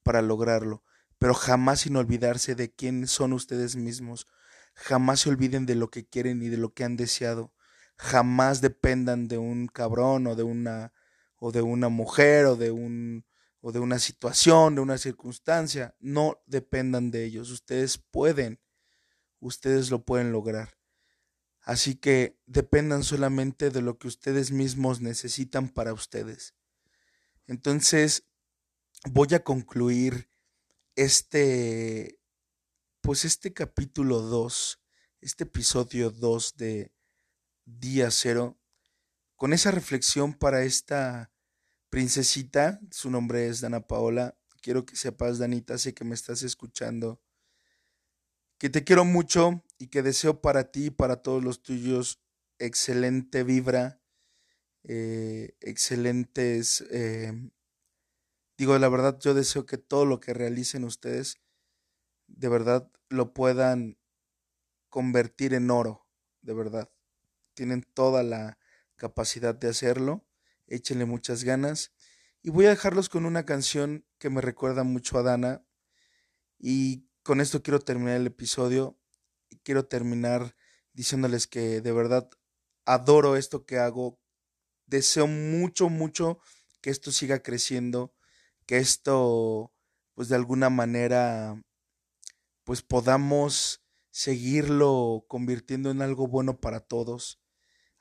para 0.04 0.22
lograrlo. 0.22 0.84
Pero 1.18 1.34
jamás 1.34 1.82
sin 1.82 1.96
olvidarse 1.96 2.56
de 2.56 2.72
quién 2.74 3.08
son 3.08 3.34
ustedes 3.34 3.76
mismos. 3.76 4.26
Jamás 4.74 5.22
se 5.22 5.30
olviden 5.30 5.66
de 5.66 5.76
lo 5.76 5.90
que 5.90 6.08
quieren 6.08 6.42
y 6.42 6.50
de 6.50 6.58
lo 6.58 6.74
que 6.74 6.86
han 6.86 6.96
deseado. 6.96 7.54
Jamás 7.98 8.62
dependan 8.62 9.28
de 9.28 9.38
un 9.38 9.68
cabrón 9.68 10.28
o 10.28 10.36
de 10.36 10.44
una 10.44 10.94
o 11.36 11.52
de 11.52 11.62
una 11.62 11.90
mujer 11.90 12.46
o 12.46 12.56
de 12.56 12.72
un 12.72 13.26
o 13.62 13.72
de 13.72 13.80
una 13.80 14.00
situación, 14.00 14.76
de 14.76 14.82
una 14.82 14.98
circunstancia. 14.98 15.96
No 16.00 16.42
dependan 16.46 17.12
de 17.12 17.26
ellos. 17.26 17.50
Ustedes 17.50 17.98
pueden. 17.98 18.60
Ustedes 19.40 19.90
lo 19.90 20.04
pueden 20.04 20.32
lograr. 20.32 20.78
Así 21.62 21.96
que 21.96 22.40
dependan 22.46 23.04
solamente 23.04 23.70
de 23.70 23.82
lo 23.82 23.98
que 23.98 24.08
ustedes 24.08 24.52
mismos 24.52 25.02
necesitan 25.02 25.70
para 25.70 25.94
ustedes. 25.94 26.56
Entonces, 27.48 28.26
voy 29.06 29.34
a 29.34 29.44
concluir 29.44 30.30
este, 30.96 32.20
pues 33.02 33.26
este 33.26 33.54
capítulo 33.54 34.20
2, 34.22 34.82
este 35.22 35.44
episodio 35.44 36.12
2 36.12 36.58
de 36.58 36.94
Día 37.66 38.10
Cero, 38.12 38.58
con 39.36 39.54
esa 39.54 39.72
reflexión 39.72 40.34
para 40.34 40.64
esta 40.64 41.32
princesita, 41.90 42.80
su 42.92 43.10
nombre 43.10 43.48
es 43.48 43.62
Dana 43.62 43.88
Paola. 43.88 44.38
Quiero 44.62 44.86
que 44.86 44.96
sepas, 44.96 45.40
Danita, 45.40 45.78
sé 45.78 45.94
que 45.94 46.04
me 46.04 46.16
estás 46.16 46.44
escuchando 46.44 47.22
que 48.60 48.70
te 48.70 48.84
quiero 48.84 49.06
mucho 49.06 49.64
y 49.80 49.88
que 49.88 50.04
deseo 50.04 50.42
para 50.42 50.72
ti 50.72 50.88
y 50.88 50.90
para 50.92 51.24
todos 51.24 51.44
los 51.44 51.64
tuyos 51.64 52.22
excelente 52.60 53.44
vibra, 53.44 54.02
eh, 54.84 55.56
excelentes... 55.62 56.82
Eh, 56.92 57.32
digo, 58.58 58.78
la 58.78 58.90
verdad, 58.90 59.18
yo 59.20 59.34
deseo 59.34 59.66
que 59.66 59.78
todo 59.78 60.06
lo 60.06 60.20
que 60.20 60.34
realicen 60.34 60.84
ustedes, 60.84 61.40
de 62.28 62.50
verdad, 62.50 62.92
lo 63.08 63.34
puedan 63.34 63.98
convertir 64.90 65.54
en 65.54 65.72
oro, 65.72 66.06
de 66.42 66.54
verdad. 66.54 66.92
Tienen 67.54 67.84
toda 67.84 68.24
la 68.24 68.60
capacidad 68.98 69.56
de 69.56 69.70
hacerlo, 69.70 70.28
échenle 70.70 71.06
muchas 71.06 71.44
ganas. 71.44 71.94
Y 72.42 72.50
voy 72.50 72.66
a 72.66 72.70
dejarlos 72.70 73.10
con 73.10 73.26
una 73.26 73.46
canción 73.46 74.06
que 74.18 74.30
me 74.30 74.42
recuerda 74.42 74.84
mucho 74.84 75.18
a 75.18 75.24
Dana 75.24 75.66
y 76.58 77.06
con 77.24 77.42
esto 77.42 77.62
quiero 77.62 77.80
terminar 77.80 78.18
el 78.18 78.28
episodio 78.28 79.00
quiero 79.64 79.86
terminar 79.86 80.56
diciéndoles 80.94 81.48
que 81.48 81.82
de 81.82 81.92
verdad 81.92 82.30
adoro 82.86 83.36
esto 83.36 83.66
que 83.66 83.78
hago. 83.78 84.20
Deseo 84.86 85.28
mucho, 85.28 85.90
mucho 85.90 86.40
que 86.82 86.90
esto 86.90 87.12
siga 87.12 87.44
creciendo, 87.44 88.16
que 88.66 88.78
esto, 88.78 89.74
pues 90.16 90.30
de 90.30 90.36
alguna 90.36 90.70
manera, 90.70 91.62
pues 92.64 92.82
podamos 92.82 93.84
seguirlo 94.12 95.26
convirtiendo 95.28 95.92
en 95.92 96.02
algo 96.02 96.28
bueno 96.28 96.60
para 96.60 96.80
todos, 96.80 97.40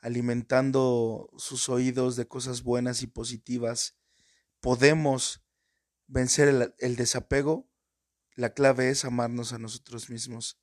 alimentando 0.00 1.30
sus 1.36 1.68
oídos 1.68 2.16
de 2.16 2.28
cosas 2.28 2.62
buenas 2.62 3.02
y 3.02 3.06
positivas. 3.06 3.96
Podemos 4.60 5.42
vencer 6.06 6.74
el, 6.78 6.96
desapego 6.96 7.68
la 8.38 8.54
clave 8.54 8.90
es 8.90 9.04
amarnos 9.04 9.52
a 9.52 9.58
nosotros 9.58 10.10
mismos. 10.10 10.60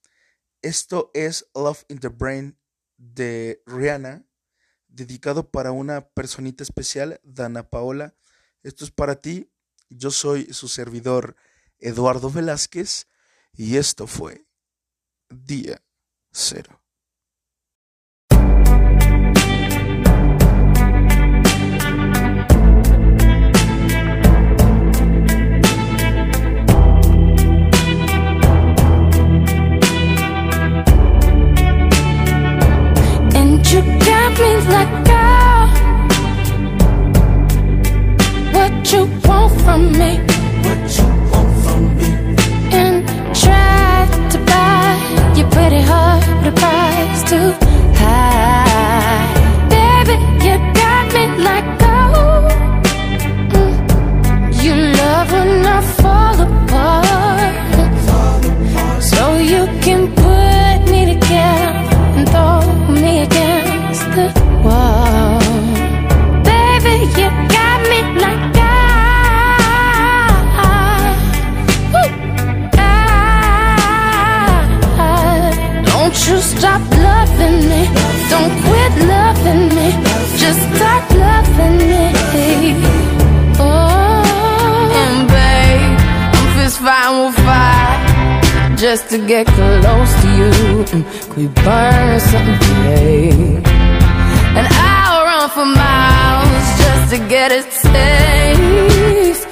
Esto 0.61 1.11
es 1.13 1.45
Love 1.53 1.83
in 1.89 1.99
the 1.99 2.07
Brain 2.07 2.57
de 2.95 3.61
Rihanna, 3.65 4.25
dedicado 4.87 5.51
para 5.51 5.73
una 5.73 6.07
personita 6.07 6.63
especial, 6.63 7.19
Dana 7.25 7.69
Paola. 7.69 8.15
Esto 8.63 8.85
es 8.85 8.91
para 8.91 9.19
ti. 9.19 9.51
Yo 9.89 10.09
soy 10.09 10.45
su 10.53 10.69
servidor 10.69 11.35
Eduardo 11.77 12.31
Velázquez 12.31 13.09
y 13.51 13.75
esto 13.75 14.07
fue 14.07 14.47
Día 15.29 15.83
Cero. 16.31 16.84
What 38.53 38.93
you 38.93 39.05
want 39.27 39.61
from 39.61 39.91
me? 39.91 40.19
What 40.65 40.97
you 40.97 41.07
want 41.31 41.51
from 41.63 41.83
me? 41.97 42.09
And 42.71 43.07
try 43.35 44.07
to 44.31 44.37
buy 44.45 45.33
pretty 45.49 45.81
price 46.51 47.29
too. 47.29 47.64
Just 80.43 80.61
start 80.75 81.03
loving 81.11 81.77
me 81.77 82.03
Oh 83.59 84.25
fine 86.85 87.11
we'll 87.17 87.31
fight 87.31 88.15
just 88.77 89.09
to 89.09 89.17
get 89.17 89.47
close 89.47 90.11
to 90.21 90.27
you. 90.39 90.51
Could 91.29 91.37
we 91.37 91.47
burn 91.63 92.19
something 92.19 92.59
today? 92.59 93.31
And 94.57 94.67
I'll 94.69 95.25
run 95.25 95.49
for 95.49 95.65
miles 95.65 96.65
just 96.83 97.11
to 97.13 97.17
get 97.29 97.51
a 97.51 97.63
taste. 97.91 99.44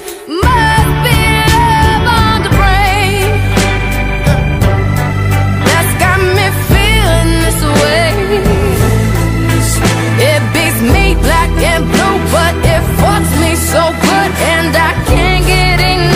So 13.74 13.90
good, 13.90 14.30
and 14.54 14.76
I 14.76 14.92
can't 15.04 15.44
get 15.44 15.80
enough. 15.80 16.13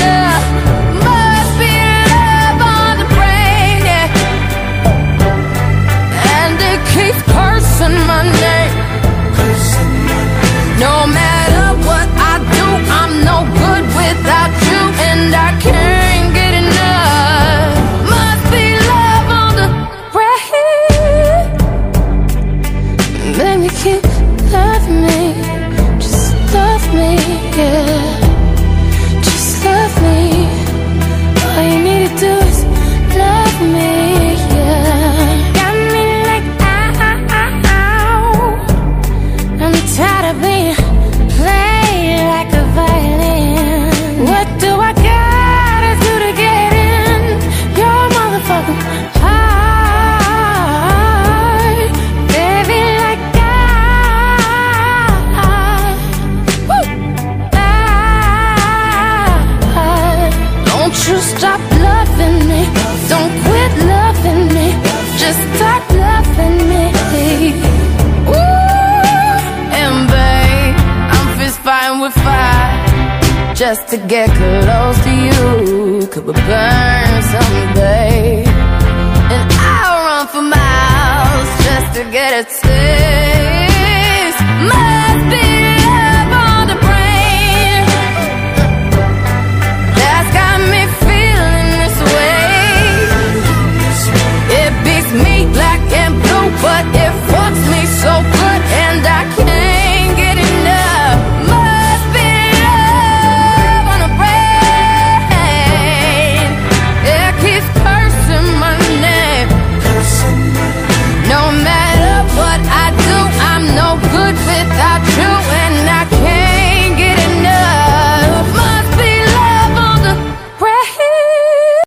to 73.86 73.96
get 73.96 74.28
good. 74.38 74.57